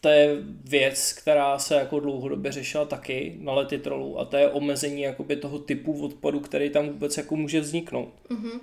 to 0.00 0.08
je 0.08 0.36
věc, 0.64 1.12
která 1.12 1.58
se 1.58 1.74
jako 1.74 2.00
dlouhodobě 2.00 2.52
řešila 2.52 2.84
taky 2.84 3.36
na 3.40 3.52
lety 3.52 3.78
trolů 3.78 4.20
a 4.20 4.24
to 4.24 4.36
je 4.36 4.50
omezení 4.50 5.02
jakoby 5.02 5.36
toho 5.36 5.58
typu 5.58 6.04
odpadu, 6.04 6.40
který 6.40 6.70
tam 6.70 6.88
vůbec 6.88 7.16
jako 7.16 7.36
může 7.36 7.60
vzniknout. 7.60 8.12
Mm-hmm. 8.30 8.60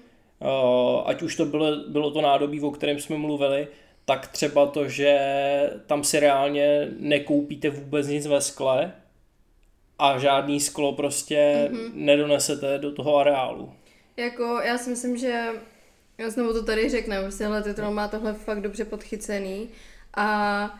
Ať 1.05 1.21
už 1.21 1.35
to 1.35 1.45
bylo, 1.45 1.75
bylo 1.87 2.11
to 2.11 2.21
nádobí, 2.21 2.61
o 2.61 2.71
kterém 2.71 2.99
jsme 2.99 3.17
mluvili, 3.17 3.67
tak 4.05 4.27
třeba 4.27 4.65
to, 4.65 4.87
že 4.87 5.19
tam 5.87 6.03
si 6.03 6.19
reálně 6.19 6.87
nekoupíte 6.99 7.69
vůbec 7.69 8.07
nic 8.07 8.27
ve 8.27 8.41
skle 8.41 8.93
a 9.99 10.19
žádný 10.19 10.59
sklo 10.59 10.93
prostě 10.93 11.69
mm-hmm. 11.71 11.91
nedonesete 11.93 12.77
do 12.77 12.91
toho 12.91 13.17
areálu. 13.17 13.73
Jako, 14.17 14.61
já 14.63 14.77
si 14.77 14.89
myslím, 14.89 15.17
že 15.17 15.47
já 16.17 16.29
znovu 16.29 16.53
to 16.53 16.63
tady 16.65 16.89
řeknu, 16.89 17.15
prostě 17.21 17.47
Letitron 17.47 17.93
má 17.93 18.07
tohle 18.07 18.33
fakt 18.33 18.61
dobře 18.61 18.85
podchycený 18.85 19.69
a 20.13 20.79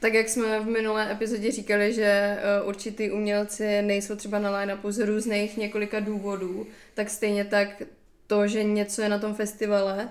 tak 0.00 0.14
jak 0.14 0.28
jsme 0.28 0.60
v 0.60 0.66
minulé 0.66 1.12
epizodě 1.12 1.52
říkali, 1.52 1.92
že 1.92 2.04
eh, 2.04 2.62
určitý 2.62 3.10
umělci 3.10 3.82
nejsou 3.82 4.16
třeba 4.16 4.38
na 4.38 4.58
line-upu 4.58 4.90
z 4.90 5.06
různých 5.06 5.56
několika 5.56 6.00
důvodů, 6.00 6.66
tak 6.94 7.10
stejně 7.10 7.44
tak 7.44 7.82
to, 8.26 8.46
že 8.46 8.64
něco 8.64 9.02
je 9.02 9.08
na 9.08 9.18
tom 9.18 9.34
festivale, 9.34 10.08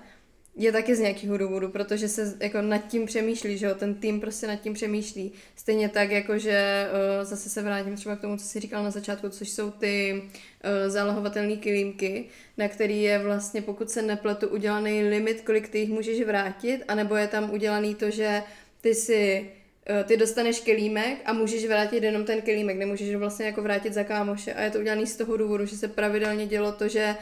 je 0.58 0.72
taky 0.72 0.96
z 0.96 1.00
nějakého 1.00 1.38
důvodu, 1.38 1.70
protože 1.70 2.08
se 2.08 2.38
jako 2.40 2.62
nad 2.62 2.78
tím 2.78 3.06
přemýšlí, 3.06 3.58
že 3.58 3.66
jo, 3.66 3.76
ten 3.76 3.96
tým 3.96 4.22
prostě 4.22 4.48
nad 4.48 4.56
tím 4.56 4.74
přemýšlí. 4.74 5.32
Stejně 5.56 5.90
tak, 5.90 6.12
jako 6.12 6.38
že 6.38 6.88
uh, 6.92 7.26
zase 7.26 7.50
se 7.50 7.62
vrátím 7.62 7.96
třeba 7.96 8.16
k 8.16 8.22
tomu, 8.22 8.38
co 8.38 8.46
jsi 8.46 8.60
říkal 8.60 8.84
na 8.84 8.92
začátku, 8.92 9.30
což 9.30 9.50
jsou 9.50 9.72
ty 9.72 10.22
uh, 10.22 10.92
zálohovatelné 10.92 11.56
kilímky, 11.56 12.26
na 12.58 12.68
který 12.68 13.02
je 13.02 13.20
vlastně, 13.20 13.62
pokud 13.62 13.90
se 13.90 14.02
nepletu, 14.02 14.48
udělaný 14.48 15.04
limit, 15.04 15.42
kolik 15.42 15.70
ty 15.70 15.80
jich 15.80 15.90
můžeš 15.90 16.22
vrátit, 16.22 16.84
anebo 16.88 17.16
je 17.16 17.28
tam 17.28 17.54
udělaný 17.54 17.96
to, 17.96 18.10
že 18.10 18.44
ty 18.82 18.96
si 18.96 19.50
eh, 19.86 20.04
ty 20.04 20.18
dostaneš 20.18 20.60
kelímek 20.60 21.18
a 21.26 21.34
můžeš 21.34 21.66
vrátit 21.66 22.04
jenom 22.04 22.26
ten 22.26 22.42
kelímek, 22.42 22.78
nemůžeš 22.78 23.14
ho 23.14 23.20
vlastně 23.20 23.46
jako 23.46 23.62
vrátit 23.62 23.94
za 23.94 24.04
kámoše. 24.04 24.54
A 24.54 24.62
je 24.62 24.72
to 24.72 24.80
udělané 24.80 25.06
z 25.06 25.16
toho 25.16 25.38
důvodu, 25.38 25.66
že 25.66 25.78
se 25.78 25.88
pravidelně 25.88 26.46
dělo 26.48 26.72
to, 26.72 26.88
že 26.88 27.16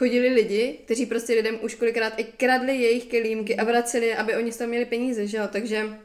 chodili 0.00 0.28
lidi, 0.28 0.78
kteří 0.84 1.06
prostě 1.06 1.32
lidem 1.34 1.58
už 1.62 1.74
kolikrát 1.74 2.12
i 2.16 2.24
kradli 2.24 2.76
jejich 2.76 3.06
kelímky 3.06 3.56
a 3.56 3.64
vraceli 3.64 4.14
aby 4.14 4.36
oni 4.36 4.52
z 4.52 4.56
toho 4.56 4.68
měli 4.68 4.84
peníze, 4.84 5.26
že 5.26 5.36
jo, 5.36 5.44
takže 5.52 5.98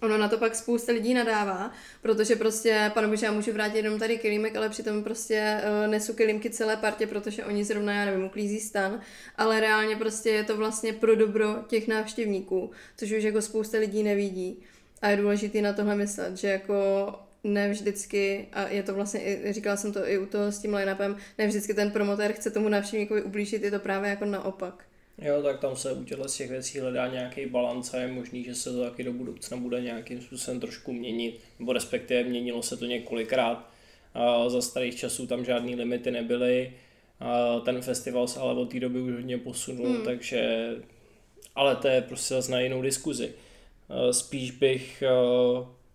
ono 0.00 0.18
na 0.18 0.28
to 0.28 0.38
pak 0.38 0.54
spousta 0.54 0.92
lidí 0.92 1.14
nadává, 1.14 1.72
protože 2.02 2.36
prostě, 2.36 2.90
pane 2.94 3.08
bože, 3.08 3.26
já 3.26 3.32
můžu 3.32 3.52
vrátit 3.52 3.76
jenom 3.76 3.98
tady 3.98 4.18
kelímek, 4.18 4.56
ale 4.56 4.68
přitom 4.68 5.04
prostě 5.04 5.60
uh, 5.60 5.90
nesu 5.90 6.14
kelímky 6.14 6.50
celé 6.50 6.76
partě, 6.76 7.06
protože 7.06 7.44
oni 7.44 7.64
zrovna, 7.64 7.92
já 7.92 8.04
nevím, 8.04 8.24
uklízí 8.24 8.60
stan, 8.60 9.00
ale 9.36 9.60
reálně 9.60 9.96
prostě 9.96 10.30
je 10.30 10.44
to 10.44 10.56
vlastně 10.56 10.92
pro 10.92 11.16
dobro 11.16 11.56
těch 11.66 11.88
návštěvníků, 11.88 12.70
což 12.96 13.12
už 13.12 13.22
jako 13.22 13.42
spousta 13.42 13.78
lidí 13.78 14.02
nevidí. 14.02 14.62
A 15.02 15.08
je 15.08 15.16
důležité 15.16 15.62
na 15.62 15.72
tohle 15.72 15.96
myslet, 15.96 16.36
že 16.36 16.48
jako 16.48 16.74
ne 17.44 17.70
vždycky, 17.70 18.48
a 18.52 18.68
je 18.68 18.82
to 18.82 18.94
vlastně, 18.94 19.20
i- 19.20 19.52
říkala 19.52 19.76
jsem 19.76 19.92
to 19.92 20.08
i 20.08 20.18
u 20.18 20.26
toho 20.26 20.52
s 20.52 20.58
tím 20.58 20.74
line-upem, 20.74 21.16
ne 21.38 21.46
vždycky 21.46 21.74
ten 21.74 21.90
promotér 21.90 22.32
chce 22.32 22.50
tomu 22.50 22.68
návštěvníkovi 22.68 23.22
ublížit, 23.22 23.62
je 23.62 23.70
to 23.70 23.78
právě 23.78 24.10
jako 24.10 24.24
naopak. 24.24 24.84
Jo, 25.18 25.42
tak 25.42 25.60
tam 25.60 25.76
se 25.76 25.92
u 25.92 26.04
těchto 26.04 26.28
z 26.28 26.36
těch 26.36 26.50
věcí 26.50 26.80
hledá 26.80 27.08
nějaký 27.08 27.46
balans 27.46 27.94
a 27.94 27.98
je 27.98 28.08
možný, 28.08 28.44
že 28.44 28.54
se 28.54 28.72
to 28.72 28.82
taky 28.82 29.04
do 29.04 29.12
budoucna 29.12 29.56
bude 29.56 29.80
nějakým 29.80 30.20
způsobem 30.20 30.60
trošku 30.60 30.92
měnit, 30.92 31.40
nebo 31.58 31.72
respektive 31.72 32.24
měnilo 32.24 32.62
se 32.62 32.76
to 32.76 32.84
několikrát. 32.84 33.70
A 34.14 34.48
za 34.48 34.62
starých 34.62 34.96
časů 34.96 35.26
tam 35.26 35.44
žádný 35.44 35.74
limity 35.74 36.10
nebyly. 36.10 36.72
A 37.20 37.60
ten 37.60 37.82
festival 37.82 38.28
se 38.28 38.40
ale 38.40 38.54
od 38.54 38.70
té 38.70 38.80
doby 38.80 39.00
už 39.00 39.12
hodně 39.12 39.38
posunul, 39.38 39.86
hmm. 39.86 40.04
takže... 40.04 40.70
Ale 41.54 41.76
to 41.76 41.88
je 41.88 42.02
prostě 42.02 42.34
zase 42.34 42.52
na 42.52 42.60
jinou 42.60 42.82
diskuzi. 42.82 43.32
Spíš 44.10 44.50
bych 44.50 45.02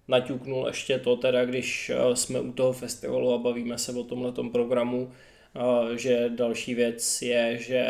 naťuknul 0.07 0.67
ještě 0.67 0.99
to, 0.99 1.15
teda 1.15 1.45
když 1.45 1.89
eh, 1.89 2.15
jsme 2.15 2.39
u 2.39 2.51
toho 2.51 2.73
festivalu 2.73 3.33
a 3.33 3.37
bavíme 3.37 3.77
se 3.77 3.91
o 3.91 4.03
tomhletom 4.03 4.51
programu, 4.51 5.11
eh, 5.55 5.97
že 5.97 6.29
další 6.29 6.75
věc 6.75 7.21
je, 7.21 7.57
že 7.57 7.85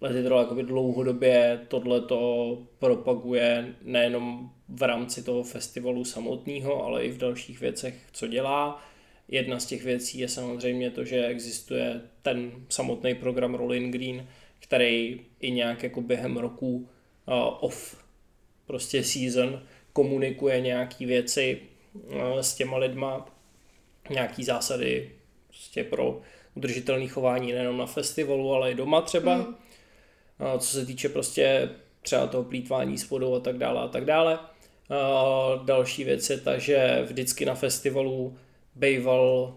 Letitro 0.00 0.38
jakoby 0.38 0.62
dlouhodobě 0.62 1.60
tohleto 1.68 2.58
propaguje 2.78 3.74
nejenom 3.82 4.50
v 4.68 4.82
rámci 4.82 5.22
toho 5.22 5.42
festivalu 5.42 6.04
samotného, 6.04 6.84
ale 6.84 7.04
i 7.04 7.10
v 7.10 7.18
dalších 7.18 7.60
věcech, 7.60 7.94
co 8.12 8.26
dělá. 8.26 8.82
Jedna 9.28 9.60
z 9.60 9.66
těch 9.66 9.84
věcí 9.84 10.18
je 10.18 10.28
samozřejmě 10.28 10.90
to, 10.90 11.04
že 11.04 11.26
existuje 11.26 12.00
ten 12.22 12.52
samotný 12.68 13.14
program 13.14 13.54
Rolling 13.54 13.92
Green, 13.92 14.28
který 14.60 15.20
i 15.40 15.50
nějak 15.50 15.82
jako 15.82 16.00
během 16.00 16.36
roku 16.36 16.76
uh, 16.76 16.84
off 17.60 18.04
prostě 18.66 19.04
season 19.04 19.62
komunikuje 19.98 20.60
nějaký 20.60 21.06
věci 21.06 21.60
uh, 21.94 22.38
s 22.38 22.54
těma 22.54 22.76
lidma, 22.76 23.26
nějaký 24.10 24.44
zásady 24.44 25.10
prostě 25.46 25.84
pro 25.84 26.20
udržitelné 26.54 27.08
chování 27.08 27.52
nejenom 27.52 27.78
na 27.78 27.86
festivalu, 27.86 28.52
ale 28.52 28.72
i 28.72 28.74
doma 28.74 29.00
třeba. 29.00 29.36
Mm. 29.36 29.54
Co 30.58 30.66
se 30.66 30.86
týče 30.86 31.08
prostě 31.08 31.70
třeba 32.02 32.26
toho 32.26 32.44
plítvání 32.44 32.98
s 32.98 33.10
vodou 33.10 33.34
a 33.34 33.40
tak 33.40 33.58
dále 33.58 33.80
a 33.80 33.88
tak 33.88 34.04
dále. 34.04 34.38
Uh, 34.38 35.64
další 35.64 36.04
věc 36.04 36.30
je 36.30 36.38
ta, 36.38 36.58
že 36.58 37.02
vždycky 37.06 37.44
na 37.44 37.54
festivalu 37.54 38.38
bejval 38.74 39.54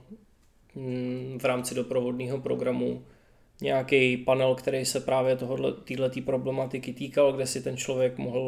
mm, 0.76 1.40
v 1.42 1.46
rámci 1.46 1.76
doprovodného 1.76 2.40
programu 2.40 3.06
nějaký 3.62 4.17
panel, 4.17 4.56
který 4.56 4.86
se 4.86 5.00
právě 5.00 5.36
této 5.36 6.21
problematiky 6.26 6.93
týkal, 6.93 7.34
kde 7.34 7.47
si 7.47 7.62
ten 7.62 7.78
člověk 7.78 8.17
mohl 8.17 8.39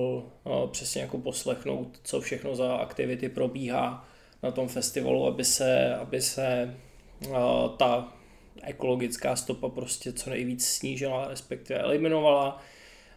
uh, 0.44 0.70
přesně 0.70 1.02
jako 1.02 1.18
poslechnout, 1.18 2.00
co 2.04 2.22
všechno 2.22 2.56
za 2.56 2.76
aktivity 2.76 3.30
probíhá 3.30 4.08
na 4.44 4.52
tom 4.52 4.68
festivalu, 4.68 5.28
aby 5.28 5.46
se, 5.46 5.96
aby 5.96 6.22
se 6.22 6.78
uh, 7.28 7.36
ta 7.78 8.14
ekologická 8.62 9.36
stopa 9.36 9.70
prostě 9.70 10.14
co 10.14 10.30
nejvíc 10.30 10.68
snížila, 10.68 11.28
respektive 11.28 11.80
eliminovala. 11.80 12.64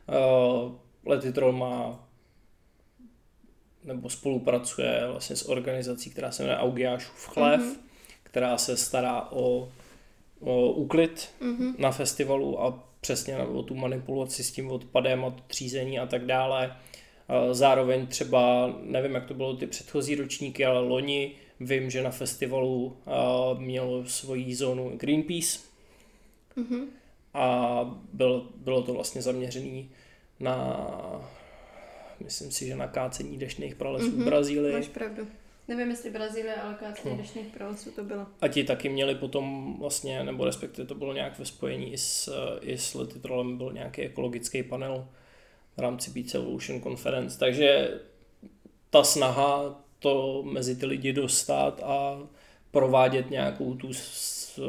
Uh, 0.09 0.73
Letitrol 1.05 1.53
má 1.53 2.07
nebo 3.87 4.11
spolupracuje 4.11 5.03
vlastně 5.11 5.37
s 5.37 5.49
organizací, 5.49 6.11
která 6.11 6.31
se 6.31 6.43
jmenuje 6.43 6.59
Augiášův 6.59 7.27
chlév, 7.27 7.61
mm-hmm. 7.61 7.77
která 8.23 8.59
se 8.59 8.77
stará 8.77 9.33
o, 9.33 9.69
o 10.41 10.71
úklid 10.71 11.29
mm-hmm. 11.41 11.75
na 11.79 11.91
festivalu 11.91 12.63
a 12.63 12.83
přesně 13.01 13.39
o 13.39 13.63
tu 13.63 13.75
manipulaci 13.75 14.45
s 14.45 14.53
tím 14.53 14.71
odpadem 14.71 15.25
a 15.25 15.31
to 15.31 15.43
třízení 15.47 15.99
a 15.99 16.07
tak 16.07 16.27
dále. 16.27 16.77
Zároveň 17.53 18.07
třeba, 18.07 18.75
nevím, 18.83 19.15
jak 19.15 19.27
to 19.27 19.35
bylo 19.35 19.57
ty 19.57 19.67
předchozí 19.67 20.15
ročníky, 20.15 20.65
ale 20.65 20.81
loni 20.81 21.33
vím, 21.61 21.91
že 21.91 22.03
na 22.03 22.11
festivalu 22.11 22.97
mělo 23.59 24.05
svoji 24.05 24.55
zónu 24.55 24.93
Greenpeace 24.97 25.59
mm-hmm. 26.57 26.85
a 27.35 27.81
byl, 28.13 28.49
bylo 28.57 28.83
to 28.83 28.95
vlastně 28.95 29.23
zaměřený 29.23 29.91
na, 30.41 30.87
myslím 32.25 32.51
si, 32.51 32.67
že 32.67 32.77
na 32.77 32.89
kácení 32.89 33.39
deštných 33.39 33.75
pralesů 33.75 34.07
mm-hmm. 34.07 34.23
v 34.23 34.25
Brazílii. 34.25 34.73
Máš 34.73 34.89
pravdu. 34.89 35.27
Nevím, 35.69 35.91
jestli 35.91 36.11
Brazílie, 36.11 36.55
ale 36.55 36.75
kácení 36.75 37.17
no. 37.17 37.23
deštných 37.23 37.47
pralesů 37.47 37.91
to 37.91 38.05
bylo. 38.05 38.27
A 38.41 38.49
ti 38.49 38.65
taky 38.65 38.89
měli 38.89 39.15
potom 39.15 39.77
vlastně, 39.79 40.25
nebo 40.25 40.45
respektive 40.45 40.89
to 40.89 40.95
bylo 40.95 41.13
nějak 41.13 41.39
ve 41.39 41.45
spojení 41.45 41.93
i 41.93 41.99
s, 41.99 42.33
i 42.61 42.79
s 42.79 42.95
Letitrolem, 42.95 43.59
byl 43.59 43.73
nějaký 43.73 44.03
ekologický 44.03 44.63
panel 44.63 45.09
v 45.77 45.81
rámci 45.81 46.11
Beach 46.11 46.35
Evolution 46.35 46.83
Conference, 46.83 47.39
takže 47.39 48.01
ta 48.91 49.05
snaha 49.05 49.83
to 49.99 50.43
mezi 50.43 50.77
ty 50.77 50.87
lidi 50.87 51.13
dostat 51.13 51.83
a 51.83 52.29
provádět 52.71 53.31
nějakou 53.31 53.75
tu 53.75 53.93
s, 53.93 54.61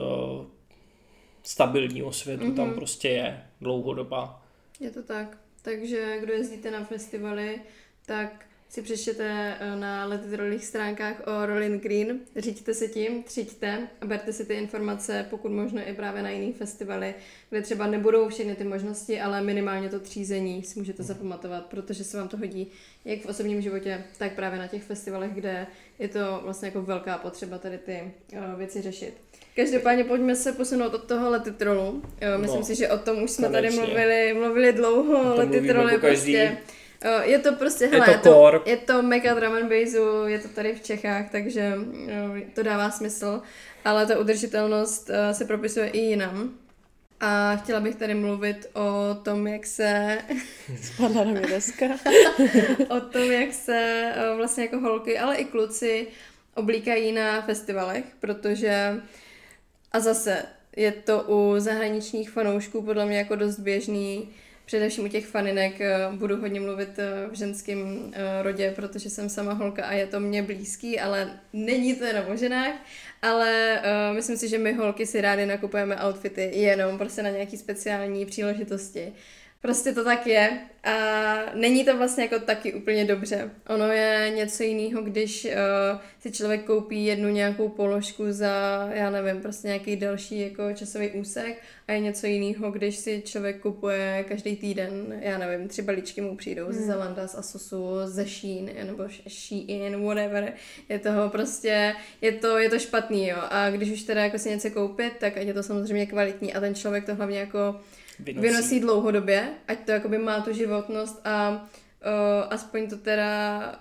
stabilní 1.43 2.03
osvětu 2.03 2.43
mm-hmm. 2.43 2.55
tam 2.55 2.73
prostě 2.73 3.10
je 3.10 3.43
dlouhodobá. 3.62 4.43
Je 4.79 4.91
to 4.91 5.03
tak. 5.03 5.38
Takže 5.62 6.19
kdo 6.19 6.33
jezdíte 6.33 6.71
na 6.71 6.83
festivaly, 6.83 7.62
tak 8.05 8.45
si 8.69 8.82
přečtěte 8.82 9.56
eh, 9.60 9.75
na 9.75 10.06
letitrolých 10.06 10.65
stránkách 10.65 11.21
o 11.27 11.45
Rolling 11.45 11.84
Green, 11.84 12.19
říďte 12.36 12.73
se 12.73 12.88
tím, 12.88 13.23
třiďte 13.23 13.88
a 14.01 14.06
berte 14.06 14.34
si 14.34 14.45
ty 14.45 14.53
informace, 14.53 15.25
pokud 15.30 15.51
možno 15.51 15.82
i 15.86 15.93
právě 15.93 16.23
na 16.23 16.30
jiných 16.30 16.58
festivaly, 16.58 17.15
kde 17.49 17.62
třeba 17.62 17.88
nebudou 17.88 18.30
všechny 18.30 18.56
ty 18.56 18.63
možnosti, 18.63 19.21
ale 19.21 19.41
minimálně 19.41 19.89
to 19.89 19.99
třízení 19.99 20.63
si 20.63 20.80
můžete 20.80 21.03
zapamatovat, 21.03 21.65
protože 21.65 22.03
se 22.03 22.17
vám 22.17 22.27
to 22.27 22.38
hodí 22.38 22.71
jak 23.08 23.21
v 23.21 23.25
osobním 23.25 23.62
životě, 23.62 24.03
tak 24.17 24.34
právě 24.34 24.60
na 24.60 24.67
těch 24.67 24.84
festivalech, 24.84 25.32
kde 25.32 25.67
je 25.99 26.08
to 26.08 26.39
vlastně 26.43 26.67
jako 26.67 26.82
velká 26.82 27.17
potřeba 27.17 27.58
tady 27.58 27.77
ty 27.77 28.12
uh, 28.34 28.39
věci 28.58 28.82
řešit. 28.82 29.13
Každopádně 29.56 30.03
pojďme 30.03 30.36
se 30.36 30.51
posunout 30.51 30.93
od 30.93 31.03
toho 31.03 31.30
letitrolu. 31.30 32.01
Jo, 32.21 32.38
myslím 32.38 32.60
no, 32.60 32.65
si, 32.65 32.75
že 32.75 32.89
o 32.89 32.97
tom 32.97 33.23
už 33.23 33.32
jsme 33.32 33.47
konečně. 33.47 33.69
tady 33.69 33.82
mluvili, 33.82 34.34
mluvili 34.34 34.73
dlouho, 34.73 35.36
letitroly 35.36 35.97
prostě. 35.97 36.58
Je 37.21 37.39
to 37.39 37.53
prostě, 37.53 37.88
hele, 37.88 38.12
je 38.12 38.17
to, 38.17 38.33
core. 38.33 38.60
je 38.65 38.77
to 38.77 39.01
mega 39.01 39.33
drum 39.33 39.53
and 39.53 39.69
bassu, 39.69 40.27
je 40.27 40.39
to 40.39 40.47
tady 40.47 40.75
v 40.75 40.81
Čechách, 40.81 41.31
takže 41.31 41.73
to 42.53 42.63
dává 42.63 42.91
smysl, 42.91 43.41
ale 43.86 44.05
ta 44.05 44.19
udržitelnost 44.19 45.10
se 45.31 45.45
propisuje 45.45 45.88
i 45.88 45.99
jinam. 45.99 46.53
A 47.19 47.55
chtěla 47.55 47.79
bych 47.79 47.95
tady 47.95 48.13
mluvit 48.13 48.69
o 48.73 49.15
tom, 49.23 49.47
jak 49.47 49.65
se... 49.65 50.17
Spadla 50.81 51.23
na 51.23 51.31
mě 51.31 51.41
deska. 51.41 51.86
o 52.89 52.99
tom, 52.99 53.31
jak 53.31 53.53
se 53.53 54.12
vlastně 54.36 54.63
jako 54.63 54.79
holky, 54.79 55.19
ale 55.19 55.36
i 55.36 55.45
kluci 55.45 56.07
oblíkají 56.55 57.12
na 57.12 57.41
festivalech, 57.41 58.03
protože 58.19 59.01
a 59.91 59.99
zase 59.99 60.45
je 60.75 60.91
to 60.91 61.23
u 61.27 61.55
zahraničních 61.57 62.29
fanoušků 62.29 62.81
podle 62.81 63.05
mě 63.05 63.17
jako 63.17 63.36
dost 63.36 63.60
běžný, 63.60 64.29
především 64.67 65.06
u 65.06 65.08
těch 65.08 65.25
faninek 65.25 65.82
eh, 65.82 65.95
budu 66.12 66.41
hodně 66.41 66.60
mluvit 66.60 66.99
eh, 66.99 67.27
v 67.32 67.34
ženském 67.34 68.12
eh, 68.13 68.43
rodě, 68.43 68.73
protože 68.75 69.10
jsem 69.10 69.30
sama 69.30 69.53
holka 69.53 69.86
a 69.86 69.93
je 69.93 70.08
to 70.08 70.19
mě 70.19 70.43
blízký, 70.43 70.99
ale 70.99 71.39
není 71.53 71.95
to 71.95 72.03
jenom 72.03 72.25
o 72.27 72.36
ženách, 72.36 72.75
ale 73.21 73.82
myslím 74.15 74.38
si, 74.38 74.47
že 74.49 74.58
my 74.58 74.73
holky 74.73 75.06
si 75.06 75.21
rádi 75.21 75.45
nakupujeme 75.45 75.97
outfity 76.08 76.41
jenom 76.53 76.97
prostě 76.97 77.23
na 77.23 77.30
nějaký 77.30 77.58
speciální 77.58 78.25
příležitosti. 78.25 79.13
Prostě 79.67 79.93
to 79.93 80.03
tak 80.03 80.27
je 80.27 80.60
a 80.84 80.93
není 81.53 81.86
to 81.86 81.97
vlastně 81.97 82.23
jako 82.23 82.39
taky 82.39 82.73
úplně 82.73 83.06
dobře. 83.06 83.51
Ono 83.69 83.91
je 83.91 84.32
něco 84.36 84.63
jiného, 84.63 85.01
když 85.01 85.45
uh, 85.45 85.51
si 86.19 86.32
člověk 86.32 86.63
koupí 86.63 87.06
jednu 87.06 87.30
nějakou 87.30 87.69
položku 87.69 88.23
za, 88.30 88.89
já 88.93 89.10
nevím, 89.10 89.41
prostě 89.41 89.67
nějaký 89.67 89.95
další 89.95 90.39
jako 90.39 90.73
časový 90.73 91.12
úsek 91.12 91.62
a 91.88 91.91
je 91.91 91.99
něco 91.99 92.27
jiného, 92.27 92.71
když 92.71 92.95
si 92.95 93.21
člověk 93.25 93.60
kupuje 93.60 94.25
každý 94.27 94.56
týden, 94.56 95.19
já 95.19 95.38
nevím, 95.38 95.67
tři 95.67 95.82
balíčky 95.82 96.21
mu 96.21 96.36
přijdou 96.36 96.65
hmm. 96.65 96.73
ze 96.73 96.86
Zalanda, 96.86 97.27
z 97.27 97.36
Asusu, 97.36 97.86
ze 98.06 98.25
Shein 98.25 98.71
nebo 98.84 99.03
Shein, 99.27 100.06
whatever. 100.06 100.53
Je 100.89 100.99
toho 100.99 101.30
prostě, 101.30 101.93
je 102.21 102.32
to, 102.32 102.58
je 102.58 102.69
to 102.69 102.80
špatný, 102.80 103.27
jo. 103.27 103.38
A 103.49 103.69
když 103.69 103.91
už 103.91 104.03
teda 104.03 104.23
jako 104.23 104.39
si 104.39 104.49
něco 104.49 104.69
koupit, 104.69 105.13
tak 105.19 105.38
ať 105.38 105.47
je 105.47 105.53
to 105.53 105.63
samozřejmě 105.63 106.06
kvalitní 106.06 106.53
a 106.53 106.60
ten 106.60 106.75
člověk 106.75 107.06
to 107.06 107.15
hlavně 107.15 107.39
jako 107.39 107.75
vynosí, 108.19 108.47
vynosí 108.47 108.80
dlouhodobě, 108.80 109.49
ať 109.67 109.86
to 109.86 109.91
jakoby 109.91 110.17
má 110.17 110.41
tu 110.41 110.53
životnost 110.53 111.21
a 111.23 111.49
uh, 111.51 112.53
aspoň 112.53 112.89
to 112.89 112.97
teda 112.97 113.80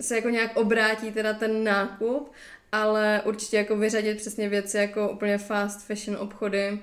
se 0.00 0.16
jako 0.16 0.28
nějak 0.28 0.56
obrátí 0.56 1.12
teda 1.12 1.32
ten 1.32 1.64
nákup, 1.64 2.32
ale 2.72 3.22
určitě 3.24 3.56
jako 3.56 3.76
vyřadit 3.76 4.16
přesně 4.16 4.48
věci 4.48 4.76
jako 4.76 5.08
úplně 5.08 5.38
fast 5.38 5.86
fashion 5.86 6.16
obchody, 6.20 6.78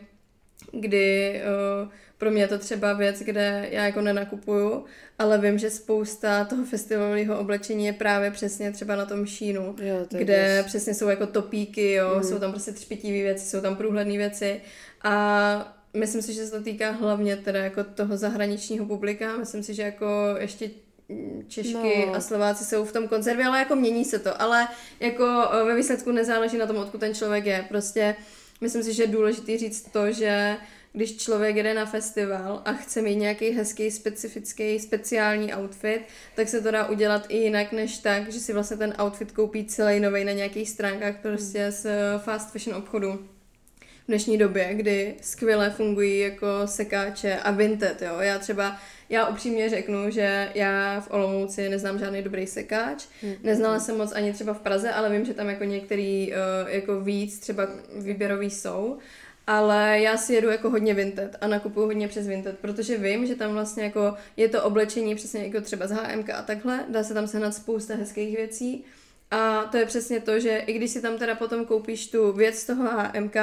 kdy 0.71 1.41
uh, 1.84 1.91
pro 2.17 2.32
mě 2.32 2.43
je 2.43 2.47
to 2.47 2.58
třeba 2.58 2.93
věc, 2.93 3.19
kde 3.19 3.67
já 3.71 3.86
jako 3.86 4.01
nenakupuju, 4.01 4.86
ale 5.19 5.38
vím, 5.38 5.58
že 5.58 5.69
spousta 5.69 6.45
toho 6.45 6.65
festivalového 6.65 7.39
oblečení 7.39 7.86
je 7.86 7.93
právě 7.93 8.32
přesně 8.32 8.71
třeba 8.71 8.95
na 8.95 9.06
tom 9.06 9.25
šínu, 9.25 9.75
jo, 9.82 10.06
kde 10.10 10.34
je 10.34 10.63
přesně 10.63 10.93
jsou 10.93 11.10
jako 11.10 11.27
topíky, 11.27 11.91
jo, 11.91 12.13
mm. 12.15 12.23
jsou 12.23 12.39
tam 12.39 12.51
prostě 12.51 12.71
třpitivý 12.71 13.21
věci, 13.21 13.45
jsou 13.45 13.62
tam 13.62 13.75
průhledné 13.75 14.17
věci 14.17 14.62
a 15.04 15.81
myslím 15.93 16.21
si, 16.21 16.34
že 16.34 16.45
se 16.45 16.51
to 16.51 16.63
týká 16.63 16.91
hlavně 16.91 17.38
teda 17.38 17.60
jako 17.63 17.84
toho 17.84 18.17
zahraničního 18.17 18.86
publika. 18.86 19.38
Myslím 19.38 19.63
si, 19.63 19.73
že 19.73 19.82
jako 19.82 20.06
ještě 20.39 20.69
Češky 21.47 22.06
No. 22.08 22.15
a 22.15 22.21
Slováci 22.21 22.65
jsou 22.65 22.86
v 22.86 22.91
tom 22.91 23.08
konzervě, 23.08 23.45
ale 23.45 23.60
jako 23.60 23.75
mění 23.75 24.06
se 24.06 24.19
to. 24.19 24.41
Ale 24.41 24.67
jako 24.99 25.25
eh, 25.51 25.63
ve 25.63 25.75
výsledku 25.75 26.12
nezáleží 26.12 26.58
na 26.58 26.65
tom, 26.67 26.77
odkud 26.77 26.97
ten 26.99 27.13
člověk 27.15 27.45
je. 27.45 27.65
Prostě 27.69 28.15
myslím 28.62 28.84
si, 28.84 28.93
že 28.93 29.04
je 29.04 29.08
důležité 29.08 29.58
říct 29.58 29.89
to, 29.91 30.12
že 30.12 30.58
když 30.93 31.17
člověk 31.17 31.56
jede 31.56 31.73
na 31.73 31.86
festival 31.86 32.62
a 32.65 32.73
chce 32.73 33.01
mít 33.01 33.15
nějaký 33.15 33.49
hezký, 33.49 33.91
specifický, 33.91 34.80
speciální 34.80 35.54
outfit, 35.56 36.01
tak 36.36 36.49
se 36.49 36.62
to 36.62 36.71
dá 36.71 36.88
udělat 36.88 37.25
i 37.30 37.38
jinak 37.38 37.71
než 37.71 37.97
tak, 37.97 38.32
že 38.32 38.39
si 38.39 38.54
vlastně 38.54 38.77
ten 38.77 38.93
outfit 39.04 39.32
koupí 39.32 39.65
celý 39.65 39.99
nový 39.99 40.23
na 40.23 40.32
nějakých 40.32 40.69
stránkách 40.69 41.15
prostě 41.21 41.71
z 41.71 41.86
eh, 41.86 42.19
fast 42.19 42.51
fashion 42.51 42.77
obchodu 42.77 43.27
dnešní 44.12 44.38
době, 44.38 44.74
kdy 44.74 45.15
skvěle 45.21 45.69
fungují 45.69 46.19
jako 46.19 46.47
sekáče 46.65 47.38
a 47.38 47.52
Vinted, 47.52 48.02
jo. 48.02 48.19
Já 48.19 48.39
třeba, 48.39 48.78
já 49.10 49.28
upřímně 49.28 49.69
řeknu, 49.69 50.10
že 50.10 50.50
já 50.56 51.02
v 51.02 51.12
Olomouci 51.12 51.69
neznám 51.69 52.00
žádný 52.00 52.21
dobrý 52.21 52.47
sekáč, 52.47 53.06
neznala 53.43 53.80
jsem 53.80 53.97
moc 53.97 54.12
ani 54.12 54.34
třeba 54.34 54.54
v 54.54 54.60
Praze, 54.60 54.91
ale 54.91 55.10
vím, 55.10 55.26
že 55.26 55.34
tam 55.34 55.50
jako 55.50 55.63
některý 55.63 56.32
uh, 56.32 56.69
jako 56.69 57.02
víc 57.02 57.39
třeba 57.39 57.67
výběrový 57.95 58.50
jsou, 58.50 58.97
ale 59.47 60.00
já 60.00 60.17
si 60.17 60.34
jedu 60.34 60.50
jako 60.50 60.69
hodně 60.69 60.93
Vinted 60.93 61.36
a 61.41 61.47
nakupuju 61.47 61.86
hodně 61.86 62.08
přes 62.08 62.28
Vinted, 62.28 62.60
protože 62.60 62.97
vím, 62.97 63.26
že 63.26 63.36
tam 63.36 63.54
vlastně 63.54 63.84
jako 63.84 64.13
je 64.38 64.50
to 64.50 64.63
oblečení 64.63 65.15
přesně 65.15 65.43
jako 65.43 65.62
třeba 65.62 65.88
z 65.88 65.91
HMK 65.91 66.30
a 66.30 66.41
takhle, 66.41 66.86
dá 66.89 67.04
se 67.04 67.13
tam 67.13 67.28
sehnat 67.28 67.56
spousta 67.56 67.95
hezkých 67.95 68.38
věcí 68.38 68.86
a 69.32 69.63
to 69.63 69.78
je 69.78 69.86
přesně 69.86 70.20
to, 70.20 70.39
že 70.39 70.58
i 70.58 70.74
když 70.74 70.91
si 70.91 71.02
tam 71.02 71.17
teda 71.17 71.36
potom 71.36 71.65
koupíš 71.65 72.08
tu 72.08 72.32
věc 72.32 72.60
z 72.60 72.65
toho 72.65 72.84
HMK, 72.84 73.36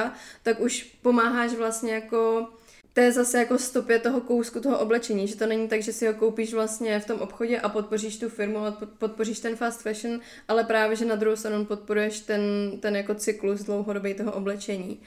tak 0.43 0.61
už 0.61 0.83
pomáháš 1.03 1.53
vlastně 1.55 1.95
jako 1.95 2.49
to 2.93 3.01
je 3.01 3.13
zase 3.13 3.39
jako 3.39 3.59
stopě 3.59 3.99
toho 3.99 4.21
kousku 4.21 4.61
toho 4.61 4.79
oblečení, 4.79 5.29
že 5.29 5.37
to 5.37 5.47
není 5.47 5.69
tak, 5.69 5.83
že 5.83 5.93
si 5.93 6.07
ho 6.07 6.15
koupíš 6.15 6.55
vlastně 6.55 7.01
v 7.01 7.07
tom 7.07 7.21
obchodě 7.21 7.61
a 7.61 7.69
podpoříš 7.69 8.19
tu 8.19 8.29
firmu 8.29 8.59
a 8.59 8.71
pod- 8.71 8.91
podpoříš 8.91 9.41
ten 9.41 9.57
fast 9.57 9.83
fashion, 9.83 10.21
ale 10.49 10.65
právě, 10.65 10.97
že 10.97 11.05
na 11.05 11.15
druhou 11.15 11.37
stranu 11.37 11.65
podporuješ 11.65 12.21
ten, 12.21 12.43
ten 12.81 12.97
jako 12.97 13.15
cyklus 13.15 13.63
dlouhodobý 13.63 14.15
toho 14.15 14.33
oblečení. 14.33 15.01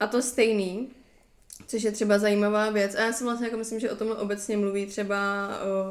A 0.00 0.06
to 0.06 0.22
stejný, 0.22 0.88
což 1.66 1.82
je 1.82 1.92
třeba 1.92 2.18
zajímavá 2.18 2.70
věc. 2.70 2.94
A 2.94 3.00
já 3.00 3.12
si 3.12 3.24
vlastně 3.24 3.46
jako 3.46 3.56
myslím, 3.56 3.80
že 3.80 3.90
o 3.90 3.96
tomhle 3.96 4.16
obecně 4.16 4.56
mluví 4.56 4.86
třeba 4.86 5.46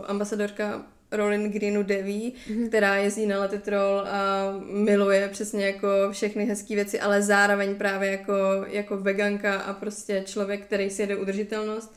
ambasadorka 0.08 0.86
Rolin 1.12 1.52
Greenu 1.52 1.84
Deví, 1.84 2.34
mm-hmm. 2.48 2.67
která 2.67 2.96
jezdí 2.96 3.26
na 3.26 3.39
Letitrol 3.39 4.04
a 4.08 4.54
miluje 4.72 5.28
přesně 5.28 5.65
jako 5.65 5.88
všechny 6.12 6.46
hezké 6.46 6.76
věci, 6.76 7.00
ale 7.00 7.22
zároveň 7.22 7.76
právě 7.76 8.12
jako, 8.12 8.34
jako 8.67 8.98
veganka 8.98 9.56
a 9.56 9.74
prostě 9.74 10.24
člověk, 10.26 10.65
který 10.65 10.89
si 10.89 11.02
jede 11.02 11.15
udržitelnost, 11.15 11.96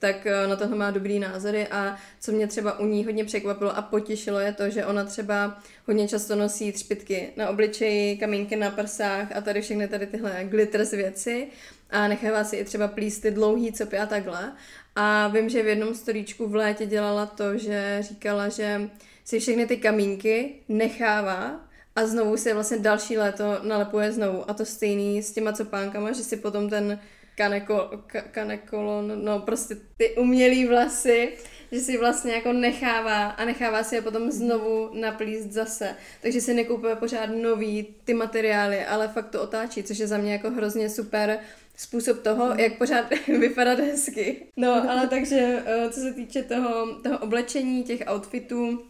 tak 0.00 0.26
eh, 0.26 0.46
na 0.46 0.56
tohle 0.56 0.76
má 0.76 0.90
dobrý 0.90 1.18
názory 1.18 1.66
a 1.66 1.96
co 2.20 2.32
mě 2.32 2.46
třeba 2.46 2.78
u 2.78 2.86
ní 2.86 3.04
hodně 3.04 3.24
překvapilo 3.24 3.76
a 3.76 3.82
potěšilo 3.82 4.38
je 4.38 4.52
to, 4.52 4.70
že 4.70 4.86
ona 4.86 5.04
třeba 5.04 5.58
hodně 5.86 6.08
často 6.08 6.36
nosí 6.36 6.72
třpitky 6.72 7.28
na 7.36 7.48
obličeji, 7.48 8.16
kamínky 8.16 8.56
na 8.56 8.70
prsách 8.70 9.36
a 9.36 9.40
tady 9.40 9.60
všechny 9.60 9.88
tady 9.88 10.06
tyhle 10.06 10.44
glitters 10.44 10.90
věci 10.90 11.48
a 11.90 12.08
nechává 12.08 12.44
si 12.44 12.56
i 12.56 12.64
třeba 12.64 12.88
plíst 12.88 13.22
ty 13.22 13.30
dlouhý 13.30 13.72
copy 13.72 13.98
a 13.98 14.06
takhle. 14.06 14.52
A 14.96 15.28
vím, 15.28 15.48
že 15.48 15.62
v 15.62 15.66
jednom 15.66 15.94
storíčku 15.94 16.48
v 16.48 16.54
létě 16.54 16.86
dělala 16.86 17.26
to, 17.26 17.58
že 17.58 17.98
říkala, 18.00 18.48
že 18.48 18.90
si 19.24 19.40
všechny 19.40 19.66
ty 19.66 19.76
kamínky 19.76 20.54
nechává 20.68 21.60
a 21.96 22.06
znovu 22.06 22.36
si 22.36 22.52
vlastně 22.52 22.78
další 22.78 23.18
léto 23.18 23.44
nalepuje 23.62 24.12
znovu. 24.12 24.50
A 24.50 24.54
to 24.54 24.64
stejný 24.64 25.22
s 25.22 25.32
těma 25.32 25.52
copánkama, 25.52 26.12
že 26.12 26.22
si 26.22 26.36
potom 26.36 26.70
ten 26.70 26.98
kaneko, 27.40 27.90
ka, 28.06 28.20
kanekolon, 28.20 29.24
no 29.24 29.38
prostě 29.38 29.76
ty 29.96 30.10
umělý 30.10 30.66
vlasy, 30.66 31.32
že 31.72 31.80
si 31.80 31.98
vlastně 31.98 32.32
jako 32.32 32.52
nechává 32.52 33.26
a 33.26 33.44
nechává 33.44 33.84
si 33.84 33.94
je 33.94 34.02
potom 34.02 34.30
znovu 34.30 34.90
naplíst 35.00 35.50
zase. 35.50 35.96
Takže 36.22 36.40
si 36.40 36.54
nekupuje 36.54 36.96
pořád 36.96 37.26
nový 37.26 37.86
ty 38.04 38.14
materiály, 38.14 38.84
ale 38.84 39.08
fakt 39.08 39.30
to 39.30 39.42
otáčí, 39.42 39.82
což 39.82 39.98
je 39.98 40.06
za 40.06 40.18
mě 40.18 40.32
jako 40.32 40.50
hrozně 40.50 40.88
super 40.88 41.38
způsob 41.76 42.22
toho, 42.22 42.54
jak 42.58 42.78
pořád 42.78 43.10
vypadat 43.28 43.78
hezky. 43.78 44.46
No, 44.56 44.90
ale 44.90 45.06
takže 45.06 45.62
eh, 45.66 45.90
co 45.90 46.00
se 46.00 46.12
týče 46.12 46.42
toho, 46.42 47.00
toho 47.02 47.18
oblečení, 47.18 47.82
těch 47.82 48.00
outfitů 48.14 48.84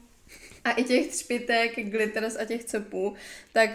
a 0.65 0.71
i 0.71 0.85
těch 0.85 1.07
třpitek, 1.07 1.91
glitters 1.91 2.37
a 2.37 2.45
těch 2.45 2.65
cepů, 2.65 3.15
tak 3.53 3.71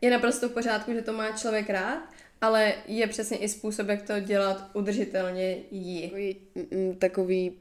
je 0.00 0.10
naprosto 0.10 0.48
v 0.48 0.52
pořádku, 0.52 0.92
že 0.92 1.02
to 1.02 1.12
má 1.12 1.30
člověk 1.32 1.70
rád, 1.70 2.13
ale 2.44 2.74
je 2.86 3.06
přesně 3.06 3.36
i 3.36 3.48
způsob, 3.48 3.88
jak 3.88 4.02
to 4.02 4.20
dělat 4.20 4.70
udržitelně 4.72 5.56
jí. 5.70 6.02
Takový, 6.02 6.36
mm, 6.70 6.96
takový, 6.98 7.52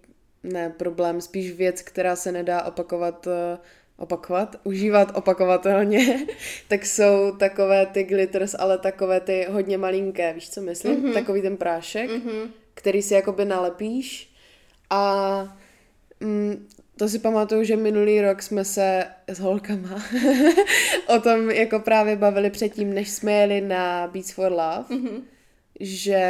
ne 0.43 0.69
problém, 0.69 1.21
spíš 1.21 1.51
věc, 1.51 1.81
která 1.81 2.15
se 2.15 2.31
nedá 2.31 2.63
opakovat, 2.63 3.27
eh, 3.27 3.57
opakovat, 3.97 4.55
užívat 4.63 5.17
opakovatelně, 5.17 6.27
tak 6.67 6.85
jsou 6.85 7.31
takové 7.39 7.85
ty 7.85 8.03
glitters, 8.03 8.55
ale 8.59 8.77
takové 8.77 9.19
ty 9.19 9.47
hodně 9.49 9.77
malinké, 9.77 10.33
víš 10.33 10.49
co 10.49 10.61
myslím? 10.61 11.03
Mm-hmm. 11.03 11.13
Takový 11.13 11.41
ten 11.41 11.57
prášek, 11.57 12.09
mm-hmm. 12.09 12.49
který 12.73 13.01
si 13.01 13.13
jakoby 13.13 13.45
nalepíš 13.45 14.29
a 14.89 15.57
mm, 16.19 16.67
to 16.97 17.09
si 17.09 17.19
pamatuju, 17.19 17.63
že 17.63 17.75
minulý 17.75 18.21
rok 18.21 18.41
jsme 18.41 18.65
se 18.65 19.05
s 19.27 19.39
holkama 19.39 20.03
o 21.07 21.19
tom 21.19 21.49
jako 21.49 21.79
právě 21.79 22.15
bavili 22.15 22.49
předtím, 22.49 22.93
než 22.93 23.09
jsme 23.09 23.31
jeli 23.31 23.61
na 23.61 24.07
Beats 24.07 24.31
for 24.31 24.51
Love, 24.51 24.85
mm-hmm. 24.89 25.21
že 25.79 26.23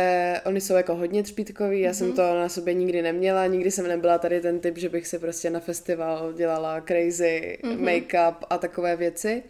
oni 0.45 0.62
jsou 0.62 0.73
jako 0.73 0.95
hodně 0.95 1.23
třpítkoví, 1.23 1.82
já 1.82 1.91
mm-hmm. 1.91 1.93
jsem 1.93 2.13
to 2.13 2.21
na 2.21 2.49
sobě 2.49 2.73
nikdy 2.73 3.02
neměla, 3.02 3.47
nikdy 3.47 3.71
jsem 3.71 3.88
nebyla 3.88 4.17
tady 4.17 4.41
ten 4.41 4.60
typ, 4.60 4.78
že 4.78 4.89
bych 4.89 5.08
si 5.08 5.19
prostě 5.19 5.49
na 5.49 5.60
festival 5.60 6.34
dělala 6.34 6.82
crazy 6.82 7.58
mm-hmm. 7.63 7.80
make-up 7.80 8.36
a 8.49 8.58
takové 8.58 8.95
věci. 8.95 9.43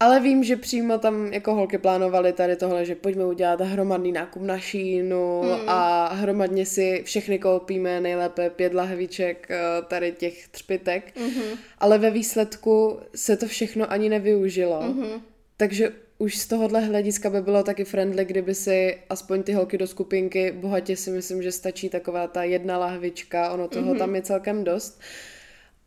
Ale 0.00 0.20
vím, 0.20 0.44
že 0.44 0.56
přímo 0.56 0.98
tam 0.98 1.32
jako 1.32 1.54
holky 1.54 1.78
plánovaly 1.78 2.32
tady 2.32 2.56
tohle, 2.56 2.84
že 2.84 2.94
pojďme 2.94 3.24
udělat 3.24 3.60
hromadný 3.60 4.12
nákup 4.12 4.42
na 4.42 4.58
šínu 4.58 5.42
mm. 5.42 5.68
a 5.68 6.08
hromadně 6.14 6.66
si 6.66 7.02
všechny 7.04 7.38
koupíme, 7.38 8.00
nejlépe 8.00 8.50
pět 8.50 8.74
lahviček 8.74 9.50
eh, 9.50 9.58
tady 9.88 10.12
těch 10.12 10.48
třpitek. 10.48 11.16
Mm-hmm. 11.16 11.58
Ale 11.78 11.98
ve 11.98 12.10
výsledku 12.10 13.00
se 13.14 13.36
to 13.36 13.46
všechno 13.46 13.92
ani 13.92 14.08
nevyužilo. 14.08 14.80
Mm-hmm. 14.80 15.20
Takže 15.56 15.92
už 16.18 16.38
z 16.38 16.46
tohohle 16.46 16.80
hlediska 16.80 17.30
by 17.30 17.42
bylo 17.42 17.62
taky 17.62 17.84
friendly, 17.84 18.24
kdyby 18.24 18.54
si 18.54 18.98
aspoň 19.10 19.42
ty 19.42 19.52
holky 19.52 19.78
do 19.78 19.86
skupinky, 19.86 20.52
bohatě 20.52 20.96
si 20.96 21.10
myslím, 21.10 21.42
že 21.42 21.52
stačí 21.52 21.88
taková 21.88 22.26
ta 22.26 22.42
jedna 22.42 22.78
lahvička, 22.78 23.50
ono 23.50 23.68
toho 23.68 23.94
mm-hmm. 23.94 23.98
tam 23.98 24.14
je 24.14 24.22
celkem 24.22 24.64
dost. 24.64 25.00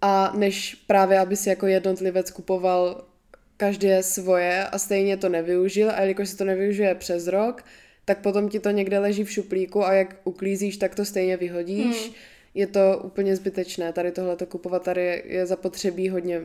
A 0.02 0.34
než 0.38 0.76
právě, 0.76 1.20
aby 1.20 1.36
si 1.36 1.50
jako 1.50 1.68
jednotlivec 1.68 2.32
kupoval 2.32 3.04
každé 3.62 4.04
svoje 4.04 4.66
a 4.66 4.78
stejně 4.78 5.18
to 5.18 5.30
nevyužil 5.30 5.92
a 5.92 6.02
jelikož 6.02 6.30
se 6.30 6.38
to 6.38 6.46
nevyužije 6.46 6.96
přes 6.96 7.28
rok, 7.28 7.64
tak 8.06 8.22
potom 8.22 8.50
ti 8.50 8.60
to 8.60 8.70
někde 8.70 9.00
leží 9.00 9.24
v 9.24 9.32
šuplíku 9.32 9.86
a 9.86 9.94
jak 9.94 10.16
uklízíš, 10.24 10.78
tak 10.78 10.96
to 10.96 11.06
stejně 11.06 11.38
vyhodíš. 11.38 12.06
Hmm. 12.06 12.14
Je 12.54 12.68
to 12.68 13.02
úplně 13.04 13.36
zbytečné. 13.36 13.94
Tady 13.94 14.12
tohle 14.12 14.36
to 14.36 14.46
kupovat, 14.46 14.84
tady 14.84 15.24
je 15.26 15.46
zapotřebí 15.46 16.10
hodně 16.10 16.42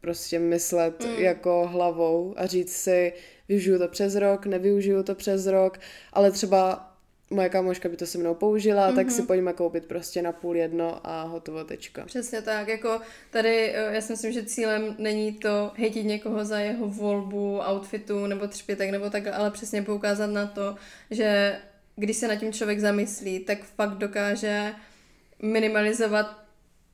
prostě 0.00 0.38
myslet 0.38 1.04
hmm. 1.04 1.18
jako 1.18 1.68
hlavou 1.72 2.34
a 2.36 2.46
říct 2.46 2.76
si, 2.76 3.12
využiju 3.48 3.78
to 3.78 3.88
přes 3.88 4.14
rok, 4.14 4.46
nevyužiju 4.46 5.02
to 5.02 5.14
přes 5.14 5.46
rok, 5.46 5.78
ale 6.12 6.30
třeba 6.30 6.87
moje 7.30 7.48
kamoška 7.48 7.88
by 7.88 7.96
to 7.96 8.06
se 8.06 8.18
mnou 8.18 8.34
použila, 8.34 8.90
mm-hmm. 8.90 8.94
tak 8.94 9.10
si 9.10 9.22
pojďme 9.22 9.52
koupit 9.52 9.84
prostě 9.84 10.22
na 10.22 10.32
půl 10.32 10.56
jedno 10.56 11.00
a 11.06 11.22
hotovo 11.22 11.64
tečka. 11.64 12.04
Přesně 12.04 12.42
tak, 12.42 12.68
jako 12.68 13.00
tady 13.30 13.74
eh, 13.74 13.94
já 13.94 14.00
si 14.00 14.12
myslím, 14.12 14.32
že 14.32 14.44
cílem 14.44 14.94
není 14.98 15.32
to 15.32 15.72
hejtit 15.74 16.06
někoho 16.06 16.44
za 16.44 16.58
jeho 16.58 16.88
volbu 16.88 17.60
outfitu 17.70 18.26
nebo 18.26 18.46
třpitek 18.46 18.90
nebo 18.90 19.10
takhle, 19.10 19.32
ale 19.32 19.50
přesně 19.50 19.82
poukázat 19.82 20.30
na 20.30 20.46
to, 20.46 20.76
že 21.10 21.58
když 21.96 22.16
se 22.16 22.28
nad 22.28 22.36
tím 22.36 22.52
člověk 22.52 22.80
zamyslí, 22.80 23.40
tak 23.40 23.64
fakt 23.64 23.98
dokáže 23.98 24.72
minimalizovat 25.42 26.47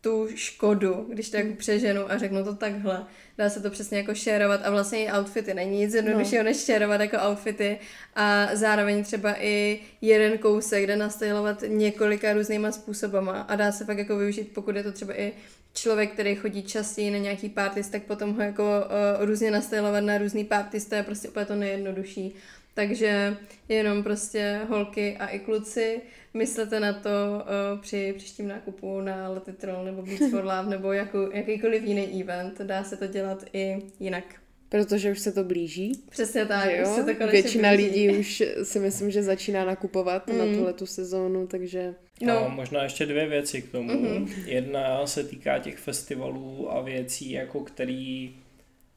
tu 0.04 0.28
škodu, 0.34 1.06
když 1.12 1.30
to 1.30 1.36
jako 1.36 1.54
přeženu 1.54 2.12
a 2.12 2.18
řeknu 2.18 2.44
to 2.44 2.54
takhle. 2.54 3.06
Dá 3.38 3.50
se 3.50 3.60
to 3.60 3.70
přesně 3.70 3.98
jako 3.98 4.14
šerovat 4.14 4.60
a 4.64 4.70
vlastně 4.70 5.04
i 5.04 5.12
outfity. 5.12 5.54
Není 5.54 5.78
nic 5.78 5.94
jednoduššího, 5.94 6.42
no. 6.42 6.48
než 6.48 6.64
šerovat 6.64 7.00
jako 7.00 7.16
outfity 7.30 7.78
a 8.14 8.48
zároveň 8.52 9.04
třeba 9.04 9.34
i 9.40 9.80
jeden 10.00 10.38
kousek 10.38 10.86
jde 10.86 10.96
nastylovat 10.96 11.64
několika 11.68 12.32
různýma 12.32 12.72
způsobama 12.72 13.40
a 13.40 13.56
dá 13.56 13.72
se 13.72 13.84
fakt 13.84 13.98
jako 13.98 14.16
využít, 14.16 14.50
pokud 14.54 14.76
je 14.76 14.82
to 14.82 14.92
třeba 14.92 15.20
i 15.20 15.32
člověk, 15.74 16.12
který 16.12 16.34
chodí 16.34 16.62
častěji 16.62 17.10
na 17.10 17.18
nějaký 17.18 17.48
parties, 17.48 17.88
tak 17.88 18.02
potom 18.02 18.34
ho 18.34 18.42
jako 18.42 18.62
uh, 18.62 19.24
různě 19.24 19.50
nastylovat 19.50 20.04
na 20.04 20.18
různý 20.18 20.44
parties, 20.44 20.84
to 20.84 20.94
je 20.94 21.02
prostě 21.02 21.28
úplně 21.28 21.46
to 21.46 21.54
nejjednodušší. 21.54 22.34
Takže 22.74 23.36
jenom 23.68 24.02
prostě 24.02 24.60
holky 24.68 25.16
a 25.16 25.26
i 25.26 25.38
kluci, 25.38 26.00
myslete 26.34 26.80
na 26.80 26.92
to 26.92 27.08
uh, 27.10 27.80
při 27.80 28.14
příštím 28.16 28.48
nákupu 28.48 29.00
na 29.00 29.28
Letitrol 29.28 29.84
nebo 29.84 30.02
Beats 30.02 30.20
for 30.30 30.44
Love 30.44 30.66
nebo 30.70 30.92
jako, 30.92 31.30
jakýkoliv 31.32 31.82
jiný 31.82 32.22
event. 32.22 32.60
Dá 32.60 32.84
se 32.84 32.96
to 32.96 33.06
dělat 33.06 33.44
i 33.52 33.76
jinak. 34.00 34.24
Protože 34.68 35.12
už 35.12 35.18
se 35.18 35.32
to 35.32 35.44
blíží. 35.44 35.92
Přesně 36.10 36.46
tak, 36.46 36.70
jo? 36.70 36.82
už 36.82 36.94
se 36.94 37.04
to 37.04 37.26
Většina 37.26 37.72
blíží. 37.72 37.86
lidí 37.86 38.18
už 38.18 38.42
si 38.62 38.78
myslím, 38.78 39.10
že 39.10 39.22
začíná 39.22 39.64
nakupovat 39.64 40.28
mm. 40.28 40.38
na 40.38 40.44
tuhle 40.44 40.72
tu 40.72 40.86
sezónu, 40.86 41.46
takže 41.46 41.94
No. 42.20 42.46
A 42.46 42.48
možná 42.48 42.82
ještě 42.82 43.06
dvě 43.06 43.28
věci 43.28 43.62
k 43.62 43.70
tomu. 43.70 43.90
Mm-hmm. 43.90 44.28
Jedna 44.46 45.06
se 45.06 45.24
týká 45.24 45.58
těch 45.58 45.78
festivalů 45.78 46.72
a 46.72 46.80
věcí, 46.80 47.30
jako 47.30 47.60
který 47.60 48.36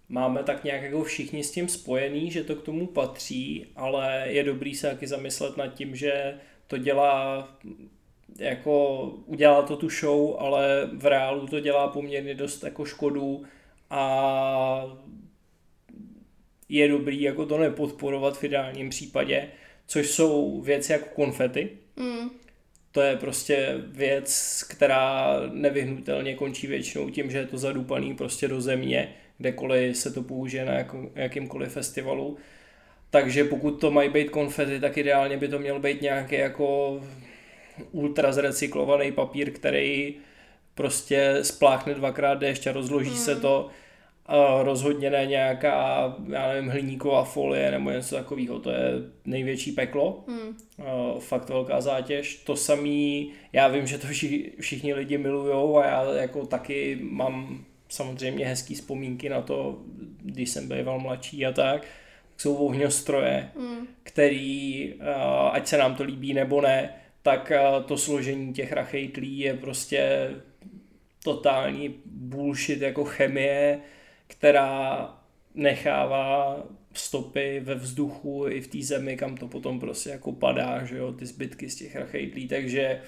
máme 0.10 0.44
tak 0.44 0.64
nějak 0.64 0.82
jako 0.82 1.04
všichni 1.04 1.44
s 1.44 1.52
tím 1.52 1.68
spojený, 1.68 2.32
že 2.32 2.44
to 2.44 2.56
k 2.56 2.64
tomu 2.64 2.88
patří, 2.88 3.66
ale 3.76 4.24
je 4.28 4.44
dobrý 4.44 4.76
se 4.76 4.90
taky 4.90 5.08
zamyslet 5.08 5.58
nad 5.58 5.68
tím, 5.68 5.96
že 5.96 6.38
to 6.68 6.78
dělá 6.78 7.48
jako 8.40 9.04
udělá 9.26 9.62
to 9.62 9.78
tu 9.78 9.90
show, 9.90 10.36
ale 10.40 10.90
v 10.94 11.06
reálu 11.06 11.48
to 11.48 11.60
dělá 11.60 11.88
poměrně 11.88 12.36
dost 12.36 12.64
jako 12.64 12.86
škodu 12.86 13.44
a 13.90 14.98
je 16.70 16.88
dobrý 16.88 17.22
jako 17.22 17.46
to 17.46 17.58
nepodporovat 17.58 18.38
v 18.38 18.44
ideálním 18.44 18.90
případě, 18.90 19.52
což 19.88 20.10
jsou 20.10 20.62
věci 20.62 20.92
jako 20.92 21.06
konfety. 21.16 21.70
Mm. 21.96 22.30
To 22.98 23.02
je 23.02 23.16
prostě 23.16 23.76
věc, 23.88 24.64
která 24.70 25.40
nevyhnutelně 25.54 26.36
končí 26.36 26.68
většinou 26.68 27.10
tím, 27.10 27.32
že 27.32 27.38
je 27.38 27.46
to 27.46 27.58
zadupaný 27.58 28.16
prostě 28.16 28.48
do 28.48 28.62
země, 28.62 29.16
kdekoliv 29.38 29.98
se 29.98 30.12
to 30.12 30.24
použije 30.24 30.66
na 30.66 30.74
jakýmkoliv 31.16 31.72
festivalu. 31.72 32.38
Takže 33.10 33.44
pokud 33.44 33.72
to 33.72 33.92
mají 33.92 34.10
být 34.10 34.30
konfety, 34.30 34.80
tak 34.80 34.98
ideálně 34.98 35.38
by 35.38 35.48
to 35.48 35.60
měl 35.60 35.80
být 35.80 36.02
nějaký 36.02 36.36
jako 36.36 37.00
ultra 37.92 38.32
zrecyklovaný 38.32 39.12
papír, 39.12 39.52
který 39.52 40.16
prostě 40.76 41.40
spláchne 41.42 41.94
dvakrát 41.94 42.36
déšť 42.36 42.68
a 42.68 42.72
rozloží 42.72 43.10
mm. 43.10 43.16
se 43.16 43.36
to. 43.36 43.70
Rozhodně 44.62 45.10
ne 45.10 45.26
nějaká, 45.26 46.16
já 46.30 46.48
nevím, 46.48 46.70
hliníková 46.70 47.24
folie 47.24 47.72
nebo 47.72 47.90
něco 47.90 48.16
takového, 48.16 48.60
to 48.60 48.72
je 48.72 48.92
největší 49.26 49.72
peklo, 49.72 50.24
mm. 50.28 50.58
fakt 51.20 51.50
velká 51.50 51.82
zátěž. 51.82 52.36
To 52.36 52.56
samý, 52.56 53.32
já 53.54 53.68
vím, 53.68 53.88
že 53.88 53.98
to 53.98 54.08
všichni, 54.08 54.52
všichni 54.60 54.94
lidi 54.94 55.18
milujou 55.18 55.78
a 55.78 55.86
já 55.86 56.14
jako 56.14 56.46
taky 56.46 57.00
mám 57.02 57.66
samozřejmě 57.90 58.46
hezký 58.46 58.76
vzpomínky 58.76 59.30
na 59.30 59.42
to, 59.42 59.82
když 60.22 60.50
jsem 60.50 60.70
býval 60.70 61.00
mladší 61.00 61.46
a 61.46 61.52
tak, 61.52 61.86
jsou 62.38 62.56
ohňostroje, 62.56 63.50
mm. 63.60 63.88
který, 64.04 64.94
ať 65.52 65.68
se 65.68 65.78
nám 65.78 65.96
to 65.96 66.04
líbí 66.04 66.34
nebo 66.34 66.62
ne, 66.62 66.94
tak 67.22 67.52
to 67.86 67.98
složení 67.98 68.54
těch 68.54 68.72
rachejtlí 68.72 69.40
je 69.40 69.54
prostě 69.54 70.32
totální 71.24 71.96
bullshit 72.06 72.82
jako 72.82 73.04
chemie, 73.04 73.80
která 74.38 75.10
nechává 75.56 76.64
stopy 76.94 77.60
ve 77.60 77.76
vzduchu 77.76 78.46
i 78.48 78.62
v 78.62 78.68
té 78.68 78.82
zemi, 78.82 79.18
kam 79.18 79.38
to 79.38 79.48
potom 79.48 79.80
prostě 79.80 80.10
jako 80.10 80.32
padá, 80.32 80.86
že 80.86 80.98
jo, 80.98 81.12
ty 81.12 81.26
zbytky 81.26 81.70
z 81.70 81.76
těch 81.76 81.96
rachejtlí, 81.96 82.48
takže 82.48 83.02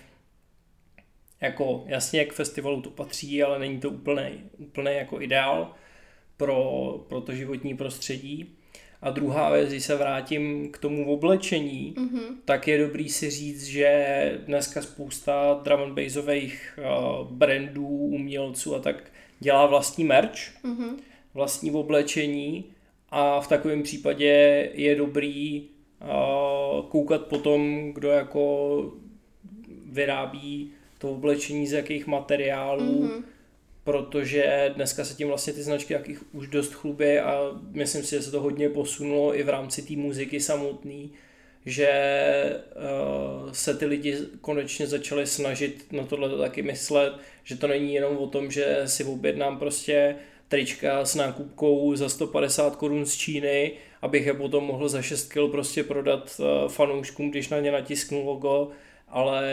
jako 1.41 1.83
jasně 1.87 2.25
k 2.25 2.33
festivalu 2.33 2.81
to 2.81 2.89
patří, 2.89 3.43
ale 3.43 3.59
není 3.59 3.79
to 3.79 3.89
úplný, 3.89 4.43
úplný 4.57 4.91
jako 4.95 5.21
ideál 5.21 5.73
pro, 6.37 7.05
pro 7.09 7.21
to 7.21 7.35
životní 7.35 7.77
prostředí. 7.77 8.55
A 9.01 9.09
druhá 9.09 9.51
věc, 9.51 9.69
když 9.69 9.83
se 9.83 9.95
vrátím 9.95 10.71
k 10.71 10.77
tomu 10.77 11.13
oblečení, 11.13 11.93
mm-hmm. 11.97 12.35
tak 12.45 12.67
je 12.67 12.77
dobrý 12.77 13.09
si 13.09 13.29
říct, 13.29 13.65
že 13.65 14.41
dneska 14.45 14.81
spousta 14.81 15.61
drum 15.63 15.81
and 15.81 15.93
bassových 15.93 16.79
uh, 16.79 17.27
brandů, 17.31 17.87
umělců 17.87 18.75
a 18.75 18.79
tak 18.79 19.11
dělá 19.39 19.65
vlastní 19.65 20.03
merch, 20.03 20.63
mm-hmm. 20.63 20.95
Vlastní 21.33 21.71
oblečení 21.71 22.65
a 23.09 23.41
v 23.41 23.47
takovém 23.47 23.83
případě 23.83 24.69
je 24.73 24.95
dobrý 24.95 25.63
koukat 26.89 27.25
po 27.25 27.37
tom, 27.37 27.91
kdo 27.93 28.09
jako 28.09 28.93
vyrábí 29.85 30.71
to 30.97 31.11
oblečení 31.11 31.67
z 31.67 31.73
jakých 31.73 32.07
materiálů, 32.07 33.03
mm-hmm 33.03 33.23
protože 33.89 34.71
dneska 34.75 35.05
se 35.05 35.15
tím 35.15 35.27
vlastně 35.27 35.53
ty 35.53 35.63
značky 35.63 35.93
jakých 35.93 36.35
už 36.35 36.47
dost 36.47 36.73
chlubí 36.73 37.19
a 37.19 37.39
myslím 37.71 38.03
si, 38.03 38.15
že 38.15 38.21
se 38.21 38.31
to 38.31 38.41
hodně 38.41 38.69
posunulo 38.69 39.35
i 39.39 39.43
v 39.43 39.49
rámci 39.49 39.81
té 39.81 39.93
muziky 39.93 40.39
samotný, 40.39 41.11
že 41.65 41.89
uh, 43.45 43.51
se 43.51 43.73
ty 43.73 43.85
lidi 43.85 44.17
konečně 44.41 44.87
začali 44.87 45.27
snažit 45.27 45.85
na 45.91 46.03
tohle 46.03 46.37
taky 46.37 46.61
myslet, 46.61 47.13
že 47.43 47.55
to 47.55 47.67
není 47.67 47.93
jenom 47.93 48.17
o 48.17 48.27
tom, 48.27 48.51
že 48.51 48.81
si 48.85 49.03
objednám 49.03 49.59
prostě 49.59 50.15
trička 50.49 51.05
s 51.05 51.15
nákupkou 51.15 51.95
za 51.95 52.09
150 52.09 52.75
korun 52.75 53.05
z 53.05 53.15
Číny, 53.15 53.71
abych 54.01 54.25
je 54.25 54.33
potom 54.33 54.63
mohl 54.63 54.89
za 54.89 55.01
6 55.01 55.33
kg 55.33 55.51
prostě 55.51 55.83
prodat 55.83 56.39
uh, 56.39 56.71
fanouškům, 56.71 57.31
když 57.31 57.49
na 57.49 57.59
ně 57.59 57.71
natisknu 57.71 58.25
logo, 58.25 58.69
ale 59.07 59.43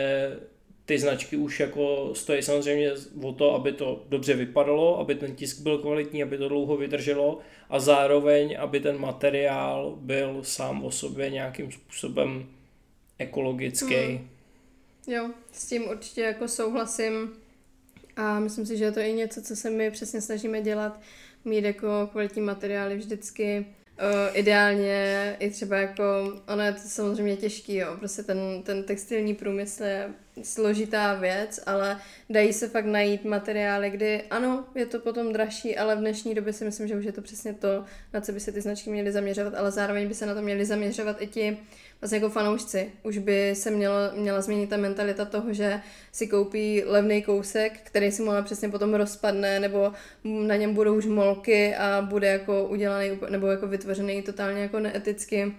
ty 0.85 0.99
značky 0.99 1.37
už 1.37 1.61
jako 1.61 2.11
stojí 2.15 2.43
samozřejmě 2.43 2.93
o 3.23 3.33
to, 3.33 3.55
aby 3.55 3.73
to 3.73 4.05
dobře 4.09 4.35
vypadalo, 4.35 4.99
aby 4.99 5.15
ten 5.15 5.35
tisk 5.35 5.61
byl 5.61 5.79
kvalitní, 5.79 6.23
aby 6.23 6.39
to 6.39 6.49
dlouho 6.49 6.77
vydrželo 6.77 7.39
a 7.71 7.81
zároveň, 7.81 8.57
aby 8.61 8.81
ten 8.81 8.99
materiál 8.99 9.97
byl 10.01 10.39
sám 10.43 10.85
o 10.85 10.91
sobě 10.91 11.31
nějakým 11.31 11.73
způsobem 11.73 12.47
ekologický. 13.19 13.95
Hmm. 13.95 14.29
Jo, 15.07 15.31
s 15.53 15.67
tím 15.67 15.89
určitě 15.89 16.21
jako 16.21 16.49
souhlasím 16.49 17.33
a 18.17 18.41
myslím 18.41 18.67
si, 18.67 18.77
že 18.77 18.93
to 18.93 19.01
je 19.01 19.13
něco, 19.13 19.43
co 19.43 19.57
se 19.57 19.71
my 19.71 19.91
přesně 19.91 20.21
snažíme 20.21 20.63
dělat, 20.63 21.01
mít 21.45 21.65
jako 21.65 22.09
kvalitní 22.13 22.43
materiály 22.43 22.97
vždycky 22.97 23.67
Uh, 24.03 24.37
ideálně 24.39 25.37
i 25.39 25.51
třeba 25.51 25.77
jako, 25.77 26.05
ono 26.49 26.63
je 26.63 26.73
to 26.73 26.79
samozřejmě 26.79 27.37
těžký, 27.37 27.77
jo, 27.77 27.97
prostě 27.99 28.23
ten, 28.23 28.39
ten 28.63 28.83
textilní 28.85 29.35
průmysl 29.35 29.83
je 29.83 30.11
složitá 30.43 31.15
věc, 31.15 31.61
ale 31.67 32.01
dají 32.31 32.53
se 32.53 32.69
fakt 32.69 32.85
najít 32.85 33.25
materiály, 33.25 33.91
kdy 33.91 34.23
ano, 34.31 34.65
je 34.75 34.87
to 34.87 35.01
potom 35.01 35.33
dražší, 35.33 35.77
ale 35.77 35.97
v 35.97 35.99
dnešní 35.99 36.35
době 36.35 36.53
si 36.53 36.65
myslím, 36.65 36.89
že 36.89 36.97
už 36.97 37.05
je 37.05 37.13
to 37.13 37.23
přesně 37.23 37.55
to, 37.55 37.85
na 38.13 38.21
co 38.21 38.33
by 38.33 38.41
se 38.41 38.53
ty 38.53 38.61
značky 38.61 38.91
měly 38.91 39.13
zaměřovat, 39.13 39.55
ale 39.55 39.71
zároveň 39.71 40.09
by 40.09 40.15
se 40.15 40.27
na 40.27 40.35
to 40.35 40.43
měly 40.43 40.65
zaměřovat 40.65 41.23
i 41.23 41.27
ti 41.27 41.59
vlastně 42.01 42.17
jako 42.17 42.29
fanoušci. 42.29 42.93
Už 43.03 43.19
by 43.19 43.55
se 43.55 43.71
mělo, 43.71 43.95
měla 44.15 44.41
změnit 44.41 44.71
ta 44.71 44.77
mentalita 44.77 45.25
toho, 45.25 45.53
že 45.53 45.81
si 46.13 46.27
koupí 46.27 46.83
levný 46.87 47.23
kousek, 47.23 47.81
který 47.83 48.13
si 48.13 48.23
mohla 48.23 48.43
přesně 48.43 48.69
potom 48.69 48.95
rozpadne, 48.95 49.61
nebo 49.61 49.93
na 50.25 50.57
něm 50.57 50.75
budou 50.75 50.97
už 50.97 51.07
molky 51.07 51.75
a 51.75 52.03
bude 52.03 52.27
jako 52.27 52.69
udělaný, 52.69 53.11
nebo 53.31 53.47
jako 53.47 53.67
vytvořený 53.67 54.23
totálně 54.23 54.63
jako 54.63 54.81
neeticky. 54.81 55.53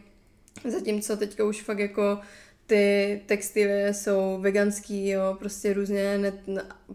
Zatímco 0.65 1.17
teďka 1.17 1.43
už 1.43 1.61
fakt 1.61 1.79
jako 1.79 2.19
ty 2.67 3.21
textily 3.25 3.93
jsou 3.93 4.37
veganský, 4.41 5.09
jo, 5.09 5.35
prostě 5.39 5.73
různě, 5.73 6.17
ne, 6.17 6.33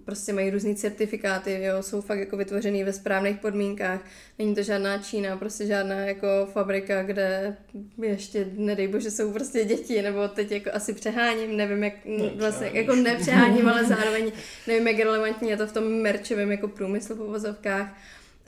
prostě 0.04 0.32
mají 0.32 0.50
různé 0.50 0.74
certifikáty, 0.74 1.62
jo, 1.62 1.82
jsou 1.82 2.00
fakt 2.00 2.18
jako 2.18 2.36
vytvořený 2.36 2.84
ve 2.84 2.92
správných 2.92 3.36
podmínkách. 3.36 4.00
Není 4.38 4.54
to 4.54 4.62
žádná 4.62 4.98
Čína, 4.98 5.36
prostě 5.36 5.66
žádná 5.66 5.94
jako 5.94 6.26
fabrika, 6.52 7.02
kde 7.02 7.56
ještě, 8.02 8.46
nedej 8.52 8.88
bože, 8.88 9.10
jsou 9.10 9.32
prostě 9.32 9.64
děti, 9.64 10.02
nebo 10.02 10.28
teď 10.28 10.50
jako 10.50 10.70
asi 10.72 10.92
přeháním, 10.92 11.56
nevím, 11.56 11.84
jak 11.84 11.94
no, 12.04 12.30
vlastně, 12.36 12.70
jako 12.72 12.94
nepřeháním, 12.94 13.68
ale 13.68 13.84
zároveň 13.84 14.32
nevím, 14.66 14.88
jak 14.88 14.98
relevantní 14.98 15.50
je 15.50 15.56
to 15.56 15.66
v 15.66 15.72
tom 15.72 15.84
merčovém 15.84 16.50
jako 16.50 16.68
průmyslu 16.68 17.16
v 17.16 17.20
uvozovkách, 17.20 17.98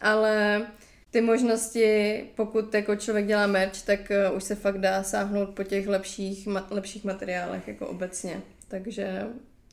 ale 0.00 0.62
ty 1.14 1.20
možnosti, 1.20 2.24
pokud 2.34 2.74
jako 2.74 2.96
člověk 2.96 3.26
dělá 3.26 3.46
merch, 3.46 3.82
tak 3.82 4.00
uh, 4.30 4.36
už 4.36 4.44
se 4.44 4.54
fakt 4.54 4.78
dá 4.78 5.02
sáhnout 5.02 5.48
po 5.48 5.64
těch 5.64 5.86
lepších, 5.86 6.46
ma- 6.46 6.66
lepších 6.70 7.04
materiálech 7.04 7.68
jako 7.68 7.86
obecně. 7.86 8.42
Takže 8.68 9.26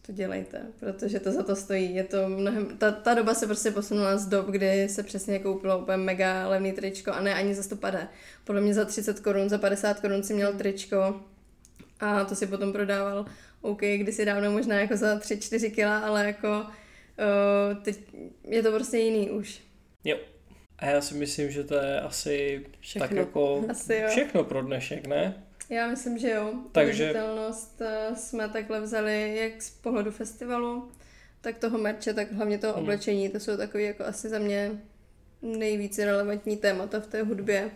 to 0.05 0.11
dělejte, 0.11 0.61
protože 0.79 1.19
to 1.19 1.31
za 1.31 1.43
to 1.43 1.55
stojí. 1.55 1.95
Je 1.95 2.03
to 2.03 2.29
mnohem, 2.29 2.77
ta, 2.77 2.91
ta 2.91 3.13
doba 3.13 3.33
se 3.33 3.45
prostě 3.45 3.71
posunula 3.71 4.17
z 4.17 4.27
dob, 4.27 4.47
kdy 4.47 4.89
se 4.89 5.03
přesně 5.03 5.39
koupilo 5.39 5.79
úplně 5.79 5.97
mega 5.97 6.47
levný 6.47 6.71
tričko 6.71 7.11
a 7.11 7.21
ne 7.21 7.33
ani 7.33 7.55
za 7.55 7.63
150. 7.63 8.07
Podle 8.43 8.61
mě 8.61 8.73
za 8.73 8.85
30 8.85 9.19
korun, 9.19 9.49
za 9.49 9.57
50 9.57 9.99
korun 9.99 10.23
si 10.23 10.33
měl 10.33 10.53
tričko 10.53 11.21
a 11.99 12.25
to 12.25 12.35
si 12.35 12.47
potom 12.47 12.73
prodával 12.73 13.25
OK, 13.61 13.81
kdysi 13.81 14.25
dávno 14.25 14.51
možná 14.51 14.79
jako 14.79 14.97
za 14.97 15.17
3-4 15.17 15.71
kila, 15.71 15.99
ale 15.99 16.25
jako 16.25 16.61
uh, 16.61 17.83
teď 17.83 17.99
je 18.43 18.63
to 18.63 18.71
prostě 18.71 18.97
jiný 18.97 19.29
už. 19.29 19.61
Jo, 20.03 20.17
a 20.81 20.85
já 20.85 21.01
si 21.01 21.15
myslím, 21.15 21.51
že 21.51 21.63
to 21.63 21.75
je 21.75 22.01
asi 22.01 22.65
všechno. 22.79 23.07
tak 23.07 23.17
jako 23.17 23.65
asi 23.69 23.95
jo. 23.95 24.07
všechno 24.09 24.43
pro 24.43 24.61
dnešek, 24.61 25.07
ne? 25.07 25.43
Já 25.69 25.87
myslím, 25.87 26.17
že 26.17 26.29
jo. 26.29 26.53
Takže 26.71 27.03
Viditelnost 27.03 27.81
eh, 27.81 28.15
jsme 28.15 28.49
takhle 28.49 28.81
vzali 28.81 29.37
jak 29.37 29.61
z 29.61 29.69
pohledu 29.69 30.11
festivalu, 30.11 30.91
tak 31.41 31.57
toho 31.57 31.77
merče, 31.77 32.13
tak 32.13 32.31
hlavně 32.31 32.57
toho 32.57 32.73
hmm. 32.73 32.81
oblečení. 32.81 33.29
To 33.29 33.39
jsou 33.39 33.57
takové 33.57 33.83
jako 33.83 34.03
asi 34.03 34.29
za 34.29 34.39
mě 34.39 34.71
nejvíce 35.41 36.05
relevantní 36.05 36.57
témata 36.57 36.99
v 36.99 37.07
té 37.07 37.23
hudbě. 37.23 37.71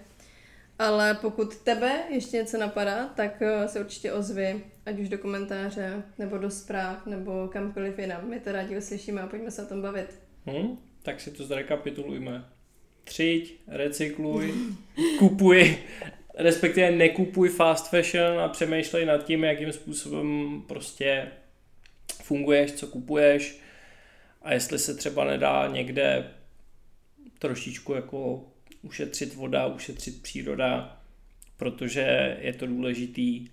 Ale 0.79 1.13
pokud 1.13 1.55
tebe 1.55 2.03
ještě 2.09 2.37
něco 2.37 2.57
napadá, 2.57 3.07
tak 3.07 3.41
eh, 3.41 3.67
se 3.67 3.79
určitě 3.79 4.13
ozvi, 4.13 4.63
ať 4.85 4.99
už 4.99 5.09
do 5.09 5.17
komentáře, 5.17 6.03
nebo 6.17 6.37
do 6.37 6.51
zpráv, 6.51 7.05
nebo 7.05 7.47
kamkoliv 7.47 7.99
jinam. 7.99 8.29
My 8.29 8.39
to 8.39 8.51
rádi 8.51 8.77
uslyšíme 8.77 9.21
a 9.21 9.27
pojďme 9.27 9.51
se 9.51 9.63
o 9.63 9.65
tom 9.65 9.81
bavit. 9.81 10.19
Hmm, 10.45 10.77
tak 11.03 11.21
si 11.21 11.31
to 11.31 11.43
zrekapitulujme 11.43 12.54
třiď, 13.05 13.55
recykluj, 13.67 14.53
kupuj, 15.19 15.77
respektive 16.37 16.91
nekupuj 16.91 17.49
fast 17.49 17.89
fashion 17.89 18.39
a 18.39 18.47
přemýšlej 18.47 19.05
nad 19.05 19.25
tím, 19.25 19.43
jakým 19.43 19.71
způsobem 19.71 20.61
prostě 20.67 21.27
funguješ, 22.23 22.71
co 22.71 22.87
kupuješ 22.87 23.59
a 24.41 24.53
jestli 24.53 24.79
se 24.79 24.95
třeba 24.95 25.23
nedá 25.23 25.67
někde 25.67 26.31
trošičku 27.39 27.93
jako 27.93 28.45
ušetřit 28.81 29.35
voda, 29.35 29.67
ušetřit 29.67 30.21
příroda, 30.21 31.01
protože 31.57 32.37
je 32.41 32.53
to 32.53 32.67
důležitý, 32.67 33.47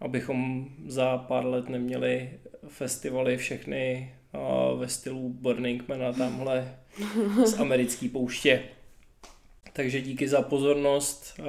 abychom 0.00 0.68
za 0.86 1.18
pár 1.18 1.46
let 1.46 1.68
neměli 1.68 2.38
festivaly 2.68 3.36
všechny 3.36 4.14
ve 4.78 4.88
stylu 4.88 5.28
Burning 5.28 5.88
Man 5.88 6.02
a 6.02 6.12
tamhle 6.12 6.78
z 7.44 7.60
americké 7.60 8.08
pouště. 8.08 8.62
Takže 9.72 10.00
díky 10.00 10.28
za 10.28 10.42
pozornost, 10.42 11.40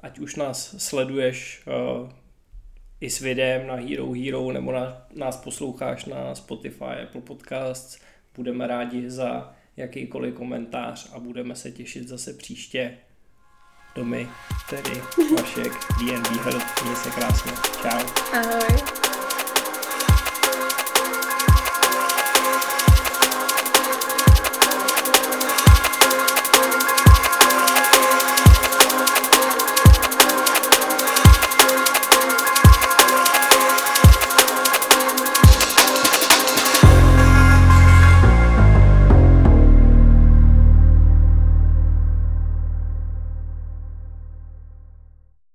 ať 0.00 0.18
už 0.18 0.36
nás 0.36 0.74
sleduješ 0.78 1.62
i 3.00 3.10
s 3.10 3.20
videem 3.20 3.66
na 3.66 3.74
Hero 3.74 4.12
Hero 4.12 4.52
nebo 4.52 4.72
nás 5.16 5.36
posloucháš 5.36 6.04
na 6.04 6.34
Spotify, 6.34 6.84
Apple 7.02 7.20
Podcasts, 7.20 7.98
budeme 8.36 8.66
rádi 8.66 9.10
za 9.10 9.54
jakýkoliv 9.76 10.34
komentář 10.34 11.10
a 11.12 11.18
budeme 11.18 11.56
se 11.56 11.70
těšit 11.70 12.08
zase 12.08 12.32
příště. 12.32 12.98
Domy, 13.94 14.28
tedy 14.70 15.00
Vašek, 15.36 15.72
DNB 15.98 16.26
Herd, 16.26 16.82
měj 16.84 16.96
se 16.96 17.10
krásně. 17.10 17.52
Čau. 17.82 18.00
Ahoj. 18.32 19.05